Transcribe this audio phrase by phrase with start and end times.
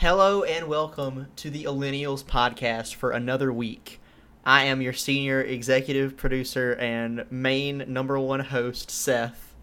[0.00, 4.00] Hello and welcome to the Millennials podcast for another week.
[4.46, 9.54] I am your senior executive producer and main number one host, Seth.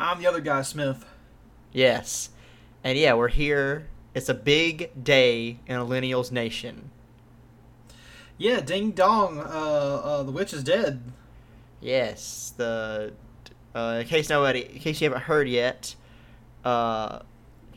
[0.00, 1.04] I'm the other guy, Smith.
[1.70, 2.30] Yes.
[2.82, 3.88] And yeah, we're here.
[4.14, 6.90] It's a big day in Millennials Nation.
[8.38, 9.38] Yeah, ding dong.
[9.38, 11.02] Uh, uh, the witch is dead.
[11.78, 12.54] Yes.
[12.56, 13.12] The
[13.74, 15.94] uh, in case nobody, in case you haven't heard yet,
[16.64, 17.18] uh,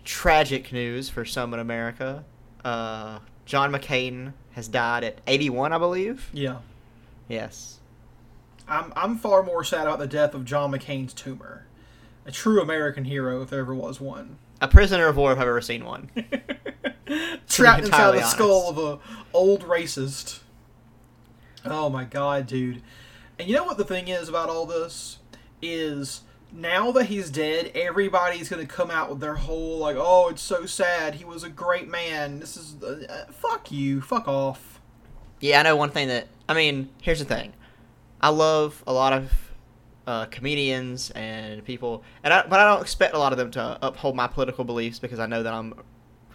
[0.05, 2.23] tragic news for some in America.
[2.63, 6.29] Uh, John McCain has died at 81, I believe.
[6.31, 6.59] Yeah.
[7.27, 7.79] Yes.
[8.67, 11.65] I'm I'm far more sad about the death of John McCain's tumor.
[12.25, 14.37] A true American hero, if there ever was one.
[14.61, 16.09] A prisoner of war, if I've ever seen one.
[17.47, 18.99] Trapped inside the skull of a
[19.33, 20.39] old racist.
[21.63, 22.81] Oh my god, dude.
[23.37, 25.19] And you know what the thing is about all this?
[25.61, 26.21] Is
[26.55, 30.65] now that he's dead, everybody's gonna come out with their whole like, "Oh, it's so
[30.65, 31.15] sad.
[31.15, 34.79] He was a great man." This is uh, fuck you, fuck off.
[35.41, 36.89] Yeah, I know one thing that I mean.
[37.01, 37.53] Here's the thing,
[38.21, 39.31] I love a lot of
[40.07, 43.77] uh, comedians and people, and I, but I don't expect a lot of them to
[43.81, 45.73] uphold my political beliefs because I know that I'm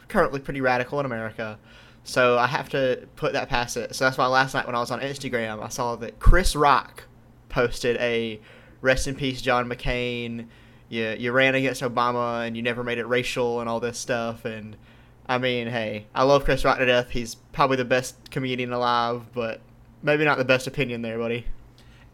[0.09, 1.59] currently pretty radical in America.
[2.03, 3.95] So I have to put that past it.
[3.95, 7.05] So that's why last night when I was on Instagram, I saw that Chris Rock
[7.49, 8.41] posted a
[8.81, 10.47] "Rest in peace, John McCain."
[10.89, 14.45] You you ran against Obama and you never made it racial and all this stuff
[14.45, 14.77] and.
[15.29, 17.11] I mean, hey, I love Chris Rock to death.
[17.11, 19.61] He's probably the best comedian alive, but
[20.03, 21.47] maybe not the best opinion there, buddy.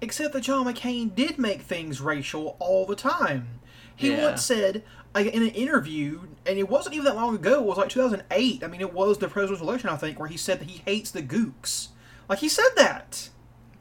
[0.02, 3.60] Except that John McCain did make things racial all the time.
[3.94, 4.22] He Yeah.
[4.22, 4.82] once said
[5.14, 7.54] like, in an interview, and it wasn't even that long ago.
[7.60, 8.62] It was like 2008.
[8.62, 11.10] I mean, it was the presidential election, I think, where he said that he hates
[11.10, 11.88] the gooks.
[12.28, 13.30] Like he said that.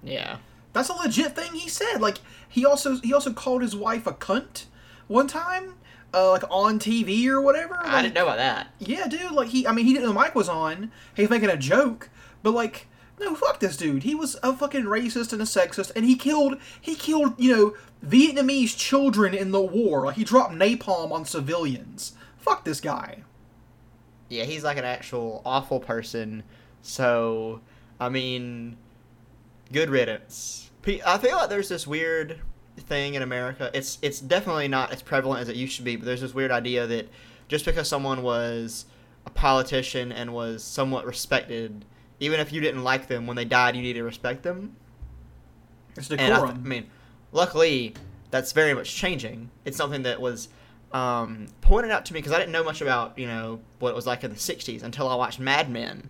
[0.01, 0.37] Yeah.
[0.75, 2.01] That's a legit thing he said.
[2.01, 2.17] Like
[2.49, 4.65] he also he also called his wife a cunt
[5.07, 5.75] one time,
[6.13, 7.79] uh, like on TV or whatever.
[7.81, 8.67] I didn't know about that.
[8.79, 9.31] Yeah, dude.
[9.31, 10.91] Like he, I mean, he didn't know the mic was on.
[11.15, 12.09] He was making a joke,
[12.43, 12.87] but like,
[13.21, 14.03] no, fuck this dude.
[14.03, 17.73] He was a fucking racist and a sexist, and he killed, he killed, you know,
[18.05, 20.07] Vietnamese children in the war.
[20.07, 22.17] Like he dropped napalm on civilians.
[22.37, 23.23] Fuck this guy.
[24.27, 26.43] Yeah, he's like an actual awful person.
[26.81, 27.61] So,
[27.97, 28.75] I mean,
[29.71, 30.64] good riddance.
[30.87, 32.39] I feel like there's this weird
[32.77, 33.71] thing in America.
[33.73, 36.51] It's it's definitely not as prevalent as it used to be, but there's this weird
[36.51, 37.09] idea that
[37.47, 38.85] just because someone was
[39.25, 41.85] a politician and was somewhat respected,
[42.19, 44.75] even if you didn't like them when they died, you need to respect them.
[45.95, 46.89] It's And I, th- I mean,
[47.31, 47.93] luckily,
[48.31, 49.49] that's very much changing.
[49.63, 50.49] It's something that was
[50.91, 53.95] um, pointed out to me because I didn't know much about you know what it
[53.95, 56.09] was like in the '60s until I watched Mad Men,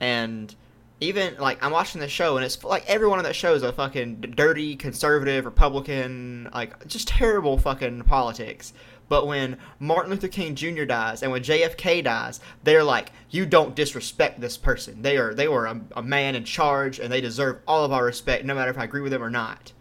[0.00, 0.54] and
[1.00, 3.72] even like I'm watching the show and it's like everyone on that show is a
[3.72, 8.72] fucking dirty conservative Republican, like just terrible fucking politics.
[9.08, 10.84] But when Martin Luther King Jr.
[10.84, 15.02] dies and when JFK dies, they're like, you don't disrespect this person.
[15.02, 18.04] They are they were a, a man in charge and they deserve all of our
[18.04, 19.72] respect, no matter if I agree with them or not.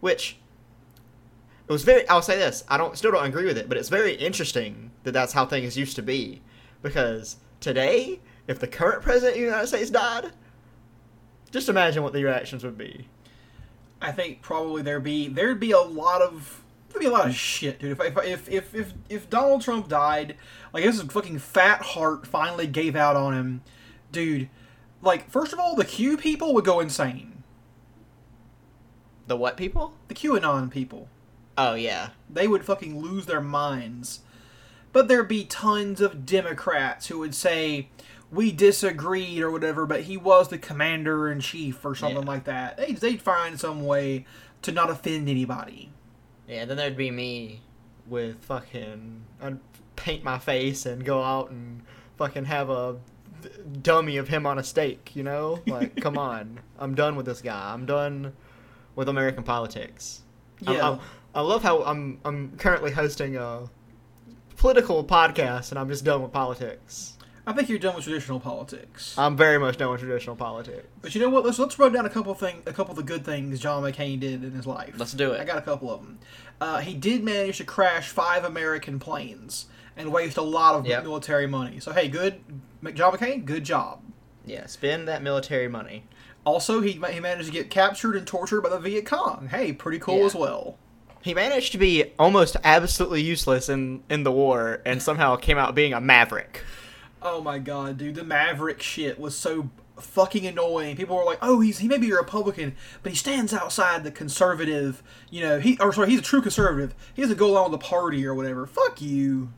[0.00, 0.36] Which
[1.68, 2.08] it was very.
[2.08, 5.12] I'll say this: I don't still don't agree with it, but it's very interesting that
[5.12, 6.42] that's how things used to be.
[6.82, 10.32] Because today, if the current president of the United States died,
[11.50, 13.08] just imagine what the reactions would be.
[14.00, 17.34] I think probably there'd be there'd be a lot of there'd be a lot of
[17.34, 17.92] shit, dude.
[17.92, 20.36] If if if if if, if Donald Trump died,
[20.72, 23.62] like his fucking fat heart finally gave out on him,
[24.12, 24.48] dude.
[25.02, 27.42] Like first of all, the Q people would go insane.
[29.26, 29.94] The what people?
[30.08, 31.08] The QAnon people,
[31.58, 34.20] Oh yeah, they would fucking lose their minds.
[34.92, 37.88] But there'd be tons of Democrats who would say
[38.30, 42.28] we disagreed or whatever, but he was the commander in chief or something Yeah.
[42.28, 42.76] like that.
[42.76, 44.26] They'd, they'd find some way
[44.62, 45.90] to not offend anybody.
[46.48, 46.64] yeah.
[46.64, 47.62] Then there'd be me
[48.06, 49.22] with fucking.
[49.40, 49.58] I'd
[49.96, 51.82] paint my face and go out and
[52.18, 52.96] fucking have a
[53.82, 55.12] dummy of him on a stake.
[55.14, 57.72] You know, like come on, I'm done with this guy.
[57.72, 58.32] I'm done
[58.96, 60.22] with American politics.
[60.60, 60.98] Yeah.
[61.34, 63.68] I, I love how I'm I'm currently hosting a
[64.56, 67.15] political podcast and I'm just done with politics.
[67.48, 69.14] I think you're done with traditional politics.
[69.16, 70.86] I'm very much done with traditional politics.
[71.00, 71.44] But you know what?
[71.44, 73.82] Let's let's run down a couple of thing, a couple of the good things John
[73.84, 74.94] McCain did in his life.
[74.98, 75.40] Let's do it.
[75.40, 76.18] I got a couple of them.
[76.60, 79.66] Uh, he did manage to crash five American planes
[79.96, 81.04] and waste a lot of Yep.
[81.04, 81.78] military money.
[81.80, 82.40] So hey, good,
[82.94, 84.00] John McCain, good job.
[84.44, 86.04] Yeah, spend that military money.
[86.44, 89.48] Also, he he managed to get captured and tortured by the Viet Cong.
[89.52, 90.24] Hey, pretty cool Yeah.
[90.26, 90.78] as well.
[91.22, 95.74] He managed to be almost absolutely useless in in the war and somehow came out
[95.76, 96.62] being a maverick.
[97.22, 100.96] Oh my god, dude, the Maverick shit was so fucking annoying.
[100.96, 104.10] People were like, "Oh, he's he may be a Republican, but he stands outside the
[104.10, 105.02] conservative.
[105.30, 106.94] You know, he or sorry, he's a true conservative.
[107.14, 108.66] He doesn't go along with the party or whatever.
[108.66, 109.52] Fuck you."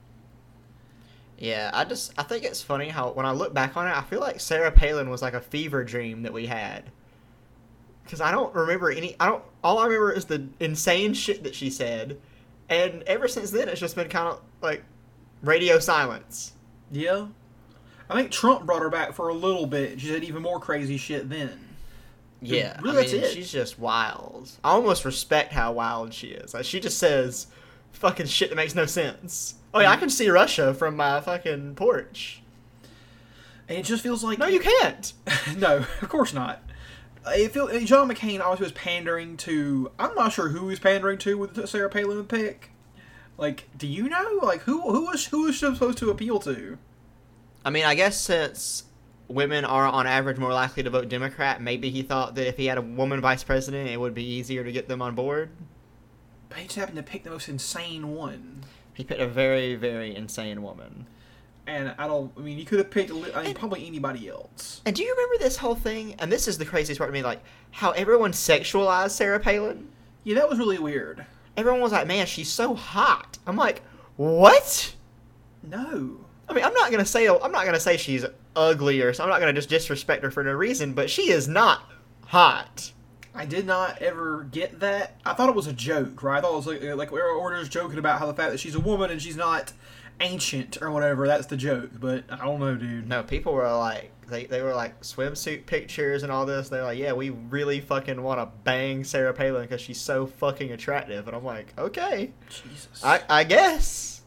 [1.39, 4.03] Yeah, I just I think it's funny how when I look back on it, I
[4.03, 6.91] feel like Sarah Palin was like a fever dream that we had.
[8.09, 9.15] Cause I don't remember any.
[9.21, 9.45] I don't.
[9.63, 12.19] All I remember is the insane shit that she said,
[12.69, 14.83] and ever since then, it's just been kind of like
[15.43, 16.55] radio silence.
[16.91, 17.27] Yeah.
[18.11, 20.01] I think Trump brought her back for a little bit.
[20.01, 21.61] She said even more crazy shit then.
[22.41, 23.33] Yeah, really, I that's mean, it.
[23.33, 24.51] she's just wild.
[24.63, 26.55] I almost respect how wild she is.
[26.55, 27.49] Like she just says
[27.93, 29.57] fucking shit that makes no sense.
[29.75, 30.01] Oh yeah, I mm.
[30.01, 32.43] can see Russia from my fucking porch.
[33.69, 35.13] And it just feels like No, you can't.
[35.57, 36.63] no, of course not.
[37.27, 39.91] Uh, it feel uh, John McCain obviously was pandering to.
[39.99, 42.71] I'm not sure who he's pandering to with the Sarah Palin pick.
[43.37, 44.39] Like, do you know?
[44.43, 46.79] Like, who who was who was she supposed to appeal to?
[47.65, 48.85] I mean, I guess since
[49.29, 52.67] women are on average more likely to vote Democrat, maybe he thought that if he
[52.67, 55.51] had a woman vice president, it would be easier to get them on board.
[56.49, 58.63] But he just happened to pick the most insane one.
[58.95, 61.07] He picked a very, very insane woman.
[61.67, 62.33] And I don't.
[62.39, 63.11] I mean, he could have picked.
[63.11, 64.81] li- I mean, probably anybody else.
[64.87, 66.15] And do you remember this whole thing?
[66.19, 69.89] And this is the craziest part to me, like how everyone sexualized Sarah Palin.
[70.25, 71.27] Yeah, that was really weird.
[71.59, 73.83] Everyone was like, "Man, she's so hot." I'm like,
[74.17, 74.95] "What?"
[75.63, 76.25] No.
[76.49, 78.25] I mean, I'm not gonna say I'm not gonna say she's
[78.57, 79.25] ugly or so.
[79.25, 81.83] I'm not gonna just disrespect her for no reason, but she is not
[82.27, 82.93] hot.
[83.35, 85.21] I did not ever get that.
[85.25, 86.39] I thought it was a joke, right?
[86.39, 88.53] I thought it was like uh, like we were just joking about how the fact
[88.53, 89.73] that she's a woman and she's not
[90.21, 91.27] ancient or whatever.
[91.27, 91.91] That's the joke.
[92.01, 93.09] But I don't know, dude.
[93.09, 96.69] No, people were like, they, they were like swimsuit pictures and all this.
[96.69, 100.73] They're like, yeah, we really fucking want to bang Sarah Palin because she's so fucking
[100.73, 101.27] attractive.
[101.27, 103.05] And I'm like, okay, Jesus.
[103.05, 104.23] I, I guess.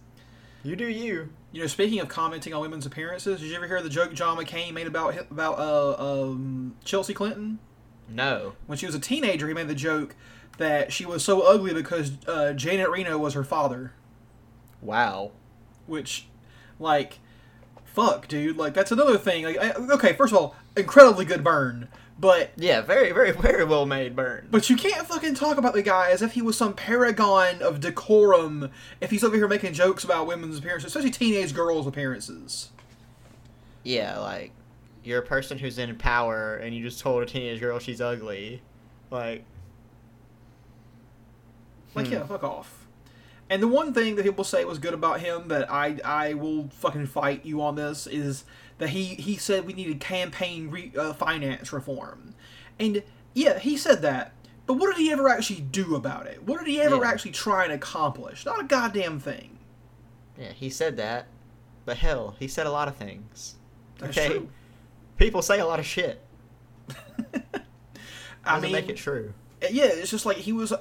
[0.64, 1.30] You do you.
[1.52, 4.38] You know, speaking of commenting on women's appearances, did you ever hear the joke John
[4.38, 7.60] McCain made about about uh, um, Chelsea Clinton
[8.08, 8.54] No.
[8.68, 9.48] when she was a teenager?
[9.48, 10.16] He made the joke
[10.58, 13.92] that she was so ugly because uh, Janet Reno was her father.
[14.82, 15.32] Wow.
[15.88, 16.28] Which,
[16.80, 17.20] like,
[17.84, 18.56] fuck, dude.
[18.56, 19.44] Like that's another thing.
[19.44, 21.90] Like, I, okay, first of all, incredibly good burn,
[22.22, 24.48] but Yeah, very, very, very well made burn.
[24.50, 27.80] But you can't fucking talk about the guy as if he was some paragon of
[27.82, 28.70] decorum
[29.02, 32.70] if he's over here making jokes about women's appearances, especially teenage girls' appearances.
[33.84, 34.52] yeah, like,
[35.04, 38.62] you're a person who's in power and you just told a teenage girl she's ugly.
[39.10, 39.44] Like,
[41.96, 42.14] Like, Hmm.
[42.14, 42.88] yeah, fuck off.
[43.50, 46.70] And the one thing that people say was good about him that I I will
[46.70, 48.46] fucking fight you on this is
[48.82, 52.34] that he he said we needed campaign re, uh, finance reform,
[52.80, 53.02] and
[53.34, 54.34] yeah, he said that.
[54.66, 56.44] But what did he ever actually do about it?
[56.44, 57.10] What did he ever Yeah.
[57.10, 58.46] actually try and accomplish?
[58.46, 59.58] Not a goddamn thing.
[60.38, 61.28] yeah, he said that.
[61.86, 63.56] But hell, he said a lot of things.
[64.00, 64.30] That's okay?
[64.30, 64.50] true.
[65.18, 66.22] People say a lot of shit.
[68.46, 69.34] I mean, make it true.
[69.70, 70.74] yeah, it's just like he was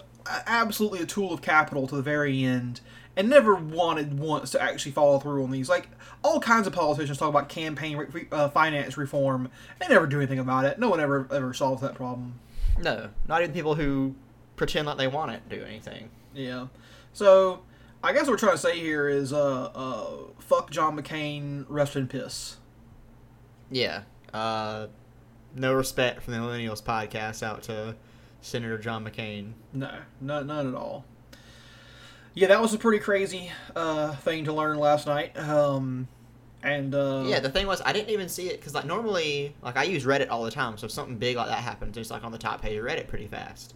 [0.47, 2.81] absolutely a tool of capital to the very end,
[3.17, 5.69] and never wanted once to actually follow through on these.
[5.69, 5.89] Like
[6.23, 9.51] all kinds of politicians talk about campaign re- uh, finance reform,
[9.81, 10.79] they never do anything about it.
[10.79, 12.39] No one ever ever solves that problem.
[12.79, 14.15] No, not even people who
[14.57, 16.11] pretend like they want it do anything.
[16.35, 16.67] Yeah,
[17.13, 17.63] so
[18.03, 21.97] I guess what we're trying to say here is, uh, uh, fuck John McCain, rest
[21.97, 22.57] in piss.
[23.71, 24.03] Yeah.
[24.33, 24.87] Uh,
[25.55, 27.97] no respect from the Millennials podcast out to
[28.41, 29.53] Senator John McCain.
[29.73, 29.91] No,
[30.21, 31.05] none, none at all.
[32.35, 35.37] Yeah, that was a pretty crazy uh, thing to learn last night.
[35.39, 36.07] Um,
[36.63, 39.77] and uh, Yeah, the thing was, I didn't even see it because, like, normally, like,
[39.77, 42.25] I use Reddit all the time, so if something big like that happens, it's like
[42.25, 43.75] on the top page of Reddit pretty fast.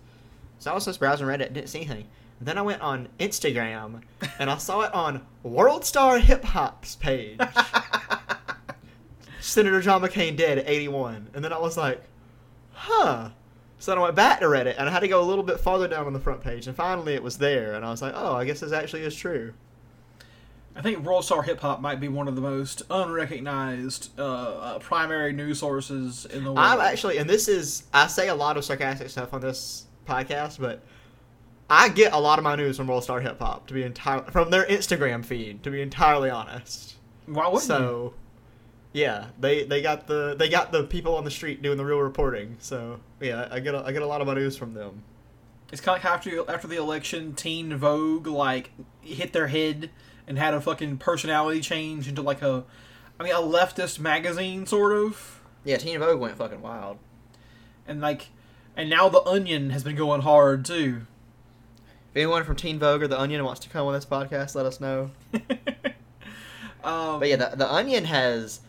[0.59, 2.07] So I was just browsing Reddit, didn't see anything.
[2.41, 4.03] Then I went on Instagram
[4.39, 7.39] and I saw it on World Star Hip Hop's page.
[9.41, 11.31] Senator John McCain dead at 81.
[11.35, 12.03] And then I was like,
[12.73, 13.31] huh.
[13.85, 15.61] So then I went back to Reddit and I had to go a little bit
[15.61, 16.67] farther down on the front page.
[16.67, 17.75] And finally it was there.
[17.75, 19.53] And I was like, oh, I guess this actually is true.
[20.75, 24.79] I think World Star Hip Hop might be one of the most unrecognized uh, uh,
[24.79, 26.61] primary news sources in the world.
[26.61, 30.59] I'm actually, and this is, I say a lot of sarcastic stuff on this podcast,
[30.59, 30.81] but
[31.69, 34.31] I get a lot of my news from World Star Hip Hop to be entirely
[34.31, 35.63] from their Instagram feed.
[35.63, 36.95] To be entirely honest,
[37.27, 37.69] Why wouldn't you?
[37.69, 38.15] so
[38.95, 41.99] yeah, they they got the they got the people on the street doing the real
[42.01, 42.57] reporting.
[42.61, 45.03] So yeah, I get a, I get a lot of my news from them.
[45.73, 48.71] It's kind of like after after the election, Teen Vogue like
[49.03, 49.91] hit their head
[50.27, 52.65] and had a fucking personality change into like a,
[53.21, 56.97] I mean, a leftist magazine sort of, Yeah, Teen Vogue went fucking wild.
[57.87, 58.29] and like,
[58.77, 61.03] and now the Onion has been going hard too.
[62.13, 64.65] If anyone from Teen Vogue or The Onion wants to come on this podcast, let
[64.65, 65.11] us know.
[66.85, 68.61] um, But yeah, the, the Onion has,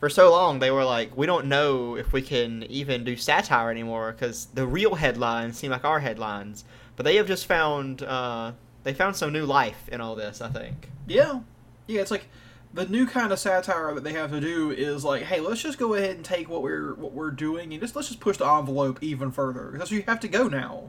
[0.00, 3.70] for so long, they were like, we don't know if we can even do satire
[3.70, 6.64] anymore because the real headlines seem like our headlines.
[6.96, 8.52] But they have just found, uh,
[8.82, 10.40] they found some new life in all this.
[10.40, 10.88] I think.
[11.06, 11.40] Yeah,
[11.86, 12.00] yeah.
[12.00, 12.24] It's like
[12.72, 15.78] the new kind of satire that they have to do is like, hey, let's just
[15.78, 18.46] go ahead and take what we're what we're doing and just let's just push the
[18.46, 20.84] envelope even further because you have to go now.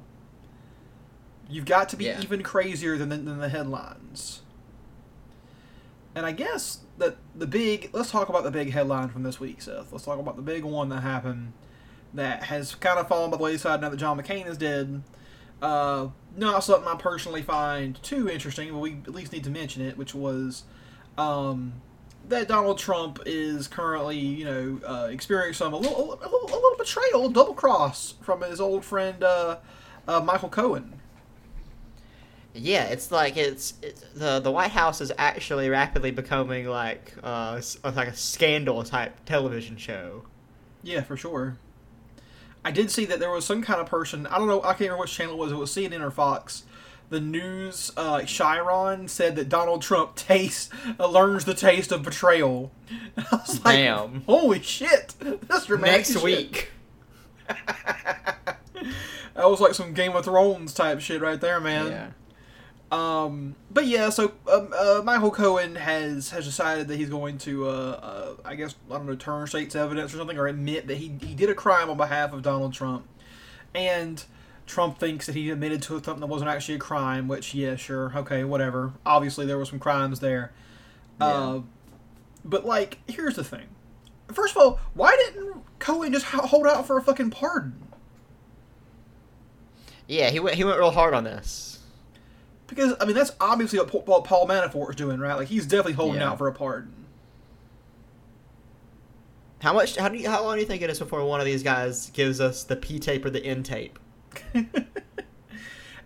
[1.50, 2.22] You've got to be Yeah.
[2.22, 4.41] even crazier than the, than the headlines.
[6.15, 9.62] And I guess that the big let's talk about the big headline from this week,
[9.62, 9.91] Seth.
[9.91, 11.53] Let's talk about the big one that happened
[12.13, 15.01] that has kind of fallen by the wayside now that John McCain is dead.
[15.62, 19.81] Uh, not something I personally find too interesting, but we at least need to mention
[19.81, 20.63] it, which was
[21.17, 21.74] um,
[22.27, 26.55] that Donald Trump is currently, you know, uh, experiencing some a little, a little, a
[26.55, 29.58] little betrayal, double cross from his old friend uh,
[30.08, 31.00] uh, Michael Cohen.
[32.53, 37.62] Yeah, it's like it's, it's the the White House is actually rapidly becoming like uh
[37.84, 40.24] like a scandal type television show.
[40.84, 41.58] Yeah, for sure.
[42.63, 44.27] I did see that there was some kind of person.
[44.27, 44.62] I don't know.
[44.62, 45.51] I can't remember which channel it was.
[45.51, 46.63] It was CNN or Fox.
[47.10, 52.72] The news, uh, Chiron said that Donald Trump tastes uh, learns the taste of betrayal.
[53.17, 54.22] I was like, Damn.
[54.22, 55.15] holy shit!
[55.20, 55.96] That's dramatic.
[55.98, 56.24] Next shit.
[56.24, 56.70] week.
[59.34, 61.88] That was like some Game of Thrones type shit right there, man.
[61.88, 62.08] Yeah.
[62.92, 67.68] Um, but yeah, so um, uh, Michael Cohen has has decided that he's going to,
[67.68, 70.98] uh, uh, I guess, I don't know, turn state's evidence or something, or admit that
[70.98, 73.08] he he did a crime on behalf of Donald Trump,
[73.74, 74.24] and
[74.66, 77.30] Trump thinks that he admitted to something that wasn't actually a crime.
[77.30, 78.92] Which, yeah, sure, okay, whatever.
[79.06, 80.52] Obviously, there were some crimes there.
[81.22, 81.62] Uh,
[82.44, 83.68] but like, here's the thing.
[84.34, 87.74] First of all, why didn't Cohen just hold out for a fucking pardon?
[90.08, 91.80] Yeah, he went he went real hard on this.
[92.72, 95.36] Because I mean, that's obviously what Paul- Manafort is doing, right?
[95.36, 96.32] Like he's definitely holding Yeah.
[96.32, 96.94] out for a pardon.
[99.62, 99.96] How much?
[99.98, 102.10] How do you, how long do you think it is before one of these guys
[102.12, 104.00] gives us the P tape or the N tape?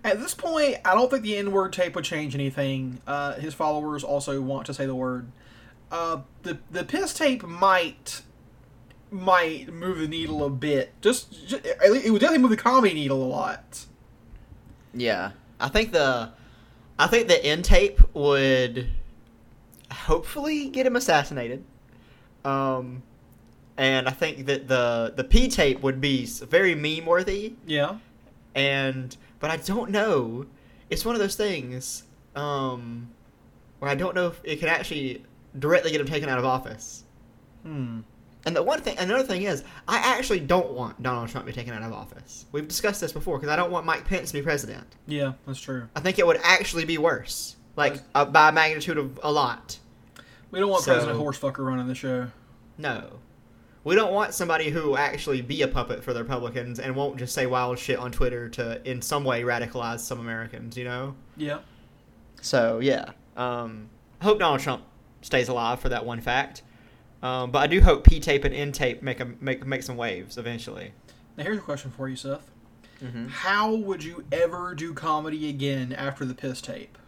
[0.03, 2.99] At this point, I don't think the N word tape would change anything.
[3.07, 5.31] Uh, his followers also want to say the word.
[5.91, 8.21] Uh, the the piss tape might
[9.09, 10.91] might move the needle a bit.
[10.99, 13.85] Just, ju- at least- it would definitely move the comedy needle a lot.
[14.93, 16.31] Yeah, I think the
[16.97, 18.89] I think the end tape would
[19.91, 21.63] hopefully get him assassinated.
[22.43, 23.03] Um,
[23.77, 27.55] and I think that the the P tape would be very meme worthy.
[27.65, 27.97] Yeah.
[28.53, 30.45] and but I don't know.
[30.89, 32.03] It's one of those things
[32.35, 33.09] um,
[33.79, 35.23] where I don't know if it can actually
[35.59, 37.03] directly get him taken out of office.
[37.63, 38.01] Hmm.
[38.45, 41.55] And the one thing, another thing is, I actually don't want Donald Trump to be
[41.55, 42.45] taken out of office.
[42.51, 44.85] We've discussed this before because I don't want Mike Pence to be president.
[45.07, 45.87] Yeah, that's true.
[45.95, 49.79] I think it would actually be worse, like uh, by a magnitude of a lot.
[50.51, 52.27] We don't want So- President Horsefucker running the show.
[52.77, 53.19] No.
[53.83, 57.17] We don't want somebody who will actually be a puppet for the Republicans and won't
[57.17, 61.13] just say wild shit on Twitter to, in some way, radicalize some Americans, you know?
[61.37, 61.59] Yeah.
[62.41, 63.89] So yeah, um,
[64.21, 64.83] I hope Donald Trump
[65.21, 66.63] stays alive for that one fact.
[67.25, 69.97] Um, but I do hope P tape and N tape make a, make make some
[69.97, 70.91] waves eventually.
[71.35, 72.51] Now here's a question for you, Seth.
[73.03, 73.29] Mm-hmm.
[73.29, 76.99] How would you ever do comedy again after the piss tape?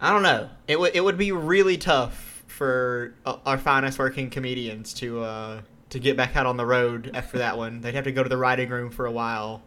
[0.00, 0.50] I don't know.
[0.66, 5.60] It would it would be really tough for uh, our finest working comedians to uh,
[5.90, 7.82] to get back out on the road after that one.
[7.82, 9.62] They'd have to go to the writing room for a while.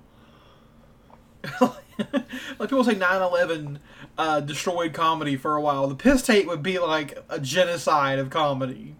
[1.62, 3.80] like people say 9-11
[4.18, 5.88] uh, destroyed comedy for a while.
[5.88, 8.96] The piss tape would be like a genocide of comedy.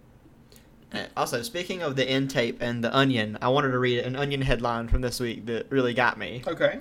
[1.16, 4.42] Also, speaking of the N tape and the Onion, I wanted to read an Onion
[4.42, 6.44] headline from this week that really got me.
[6.48, 6.80] okay.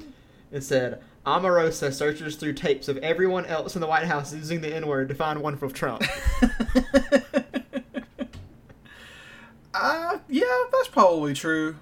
[0.52, 4.72] It said, Omarosa searches through tapes of everyone else in the White House using the
[4.72, 6.04] N word to find one from Trump.
[9.74, 11.76] uh, yeah that's probably true.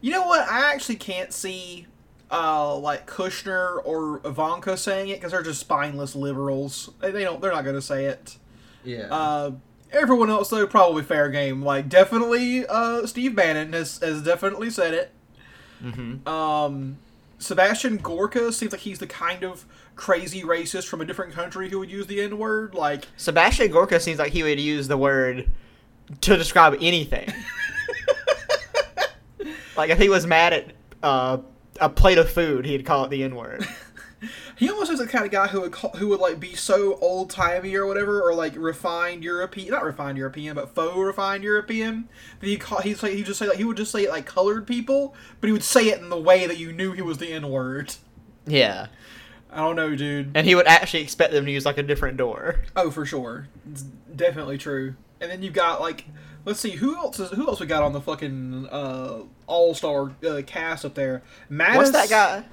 [0.00, 0.48] You know what?
[0.48, 1.86] I actually can't see
[2.34, 7.52] uh, like kushner or ivanka saying it because they're just spineless liberals they, don't they're
[7.52, 8.38] not going to say it
[8.82, 9.06] yeah.
[9.10, 9.52] uh,
[9.92, 14.94] everyone else though probably fair game like definitely uh, steve bannon has, has definitely said
[14.94, 15.12] it
[15.82, 16.26] mm-hmm.
[16.28, 16.98] Um,
[17.38, 21.78] Sebastian Gorka seems like he's the kind of crazy racist from a different country who
[21.78, 22.74] would use the N word.
[22.74, 25.50] Like, Sebastian Gorka seems like he would use the word
[26.22, 27.30] to describe anything.
[29.76, 30.72] like if he was mad at
[31.02, 31.38] uh,
[31.80, 33.66] a plate of food, he'd call it the N word.
[34.56, 36.98] he almost was the kind of guy who would call, who would like be so
[37.00, 42.08] old timey or whatever, or like refined European, not refined European, but faux refined European.
[42.40, 44.26] That he call he's like he just say like he would just say it like
[44.26, 47.18] colored people, but he would say it in the way that you knew he was
[47.18, 47.94] the N word.
[48.46, 48.88] Yeah.
[49.50, 50.32] I don't know, dude.
[50.34, 52.62] And he would actually expect them to use like a different door.
[52.74, 54.96] Oh, for sure, it's definitely true.
[55.20, 56.06] And then you've got like,
[56.44, 60.12] let's see, who else is who else we got on the fucking uh, all star
[60.26, 61.22] uh, cast up there?
[61.50, 62.44] Mattis, What's that guy?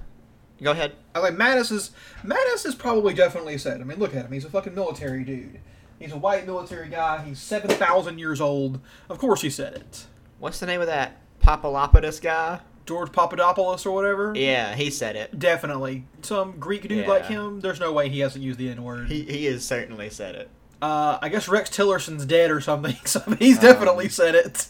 [0.61, 0.93] Go ahead.
[1.15, 1.91] I like Mattis is
[2.23, 3.81] Mattis is probably definitely said.
[3.81, 5.59] I mean, look at him; he's a fucking military dude.
[5.99, 7.23] He's a white military guy.
[7.23, 8.79] He's seven thousand years old.
[9.09, 10.05] Of course, he said it.
[10.39, 12.59] What's the name of that Papalopoulos guy?
[12.85, 14.33] George Papadopoulos or whatever.
[14.35, 15.37] Yeah, he said it.
[15.37, 17.07] Definitely, some Greek dude Yeah.
[17.07, 17.59] like him.
[17.59, 19.07] There's no way he hasn't used the N word.
[19.09, 20.49] He he has certainly said it.
[20.81, 22.95] Uh, I guess Rex Tillerson's dead or something.
[23.05, 24.67] So he's Um, definitely said it.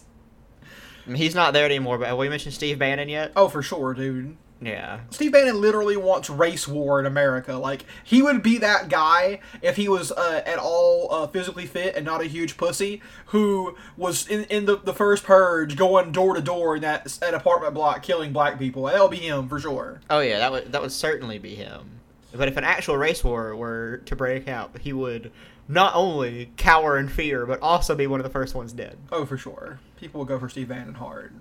[1.08, 1.98] He's not there anymore.
[1.98, 3.32] But have we mentioned Steve Bannon yet?
[3.36, 4.38] Oh, for sure, dude.
[4.63, 5.00] Yeah.
[5.10, 7.56] Steve Bannon literally wants race war in America.
[7.56, 11.96] Like he would be that guy if he was uh, at all uh, physically fit
[11.96, 16.36] and not a huge pussy, who was in, in the, the first purge, going door
[16.36, 18.84] to door in that, that apartment block, killing black people.
[18.84, 20.00] That'll be him for sure.
[20.12, 22.00] Oh yeah, that would that would certainly be him.
[22.33, 25.31] But if an actual race war were to break out, he would
[25.67, 28.97] not only cower in fear, but also be one of the first ones dead.
[29.11, 29.79] Oh, for sure.
[29.97, 31.33] People will go for Steve Bannon hard.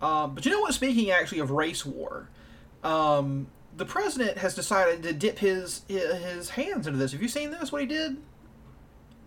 [0.00, 0.74] Um, but you know what?
[0.74, 2.28] Speaking actually of race war,
[2.82, 3.46] um,
[3.76, 7.12] the president has decided to dip his his hands into this.
[7.12, 7.70] Have you seen this?
[7.72, 8.16] What he did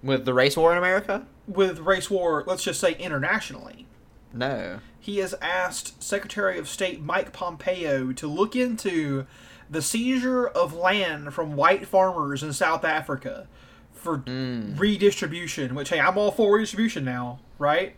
[0.04, 1.26] With the race war in America?
[1.48, 2.44] with race war?
[2.48, 3.86] Let's just say internationally.
[4.34, 4.80] No.
[5.00, 9.28] He has asked Secretary of State Mike Pompeo to look into
[9.70, 13.48] the seizure of land from white farmers in South Africa
[13.94, 14.80] for Mm.
[14.80, 15.74] redistribution.
[15.76, 17.96] Which hey, I'm all for redistribution now, right?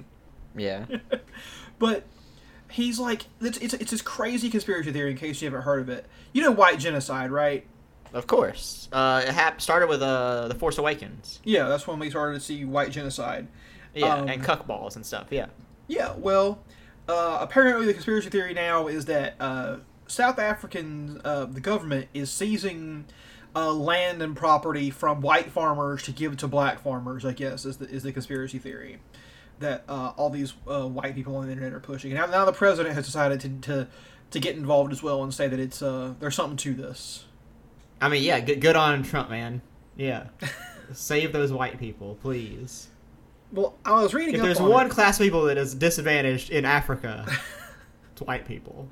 [0.56, 0.86] Yeah.
[1.80, 2.06] But
[2.72, 5.12] he's like, it's, it's, it's this crazy conspiracy theory.
[5.12, 7.66] In case you haven't heard of it, you know white genocide, right?
[8.14, 8.88] of course.
[8.92, 11.40] Uh, it hap- started with uh, the Force Awakens.
[11.44, 13.48] Yeah, that's when we started to see white genocide.
[13.94, 15.28] Yeah, Um, and cuck balls and stuff.
[15.30, 15.48] Yeah.
[15.88, 16.64] Yeah, well,
[17.08, 22.32] uh, apparently the conspiracy theory now is that uh, South African, uh, the government is
[22.32, 23.06] seizing
[23.56, 27.26] uh, land and property from white farmers to give to black farmers.
[27.26, 29.00] I guess is the is the conspiracy theory
[29.60, 32.12] that uh, all these uh, white people on the internet are pushing.
[32.12, 33.88] And now, now the president has decided to, to
[34.32, 37.26] to get involved as well and say that it's uh, there's something to this.
[38.00, 39.62] I mean, yeah, good, good on Trump, man.
[39.96, 40.28] Yeah.
[40.94, 42.88] Save those white people, please.
[43.52, 44.90] Well, I was reading If there's on one it.
[44.92, 47.26] class of people that is disadvantaged in Africa,
[48.12, 48.88] it's white people.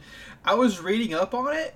[0.45, 1.73] I was reading up on it,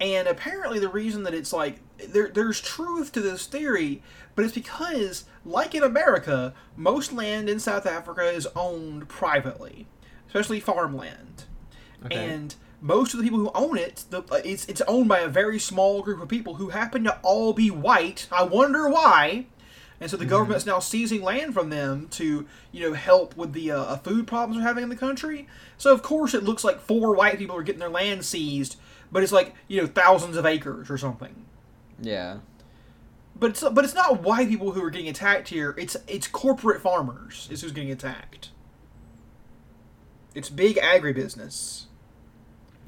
[0.00, 4.02] and apparently the reason that it's like there, there's truth to this theory,
[4.34, 9.86] but it's because, like in America, most land in South Africa is owned privately,
[10.26, 11.44] especially farmland,
[12.04, 12.16] Okay.
[12.30, 15.58] and most of the people who own it, the, it's it's owned by a very
[15.60, 18.26] small group of people who happen to all be white.
[18.32, 19.46] I wonder why.
[20.02, 23.70] And so the government's now seizing land from them to, you know, help with the
[23.70, 25.46] uh, food problems we're having in the country.
[25.78, 28.74] So of course it looks like four white people are getting their land seized,
[29.12, 31.44] but it's like you know thousands of acres or something.
[32.00, 32.38] Yeah.
[33.36, 35.72] But it's but it's not white people who are getting attacked here.
[35.78, 38.50] It's it's corporate farmers is who's getting attacked.
[40.34, 41.84] It's big agribusiness.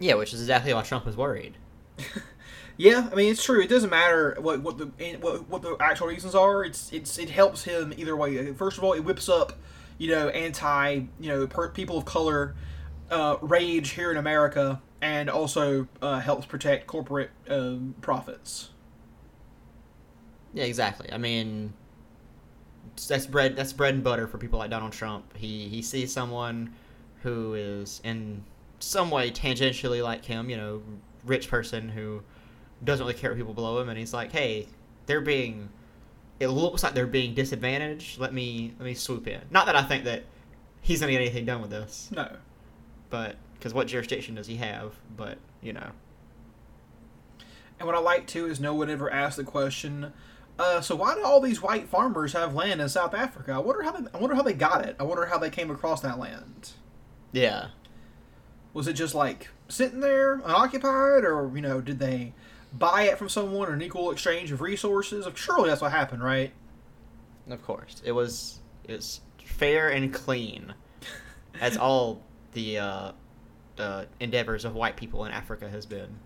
[0.01, 1.59] Yeah, which is exactly why Trump is worried.
[2.77, 3.61] Yeah, I mean it's true.
[3.63, 4.87] It doesn't matter what what the
[5.21, 6.65] what, what the actual reasons are.
[6.65, 8.53] It's it's it helps him either way.
[8.53, 9.53] First of all, it whips up,
[9.97, 12.55] you know, anti you know per, people of color
[13.11, 18.71] uh, rage here in America, and also uh, helps protect corporate um, profits.
[20.53, 21.13] Yeah, exactly.
[21.13, 21.73] I mean,
[23.09, 23.55] that's bread.
[23.55, 25.37] That's bread and butter for people like Donald Trump.
[25.37, 26.75] He he sees someone
[27.23, 28.43] who is in
[28.81, 30.51] some way tangentially like him.
[30.51, 30.83] You know,
[31.25, 32.23] rich person who
[32.85, 34.69] doesn't really care what people below him, and he's like, hey,
[35.07, 35.69] they're being.
[36.41, 38.19] It looks like they're being disadvantaged.
[38.19, 39.41] Let me let me swoop in.
[39.51, 40.25] Not that I think that
[40.81, 42.29] he's gonna get anything done with this, No,
[43.11, 44.95] but because what jurisdiction does he have?
[45.17, 45.91] But you know,
[47.79, 50.13] and what I like too is no one ever asked the question.
[50.59, 53.53] Uh, so why do all these white farmers have land in South Africa?
[53.53, 54.95] I wonder how they, I wonder how they got it.
[55.01, 56.71] I wonder how they came across that land.
[57.33, 57.69] yeah.
[58.73, 62.33] Was it just like sitting there unoccupied, or you know, did they
[62.79, 65.27] buy it from someone or an equal exchange of resources?
[65.35, 66.53] Surely that's what happened, right?
[67.49, 70.75] Of course, it was it was fair and clean,
[71.61, 73.13] as all the uh,
[73.79, 76.19] uh, endeavors of white people in Africa has been.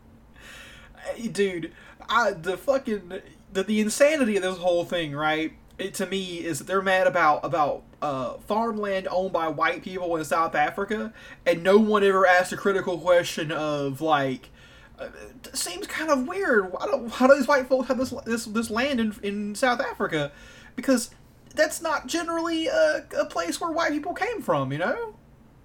[1.15, 1.73] Hey, Dude,
[2.09, 3.21] I the fucking
[3.53, 5.53] the, the insanity of this whole thing, right?
[5.79, 10.17] It, to me is that they're mad about about uh, farmland owned by white people
[10.17, 11.13] in South Africa,
[11.47, 14.51] and no one ever asked a critical question of like.
[14.99, 15.09] Uh,
[15.45, 16.73] it seems kind of weird.
[16.73, 19.81] Why do, why do these white folks have this this this land in, in South
[19.81, 20.33] Africa?
[20.77, 21.11] Because
[21.55, 25.15] that's not generally a, a place where white people came from, you know.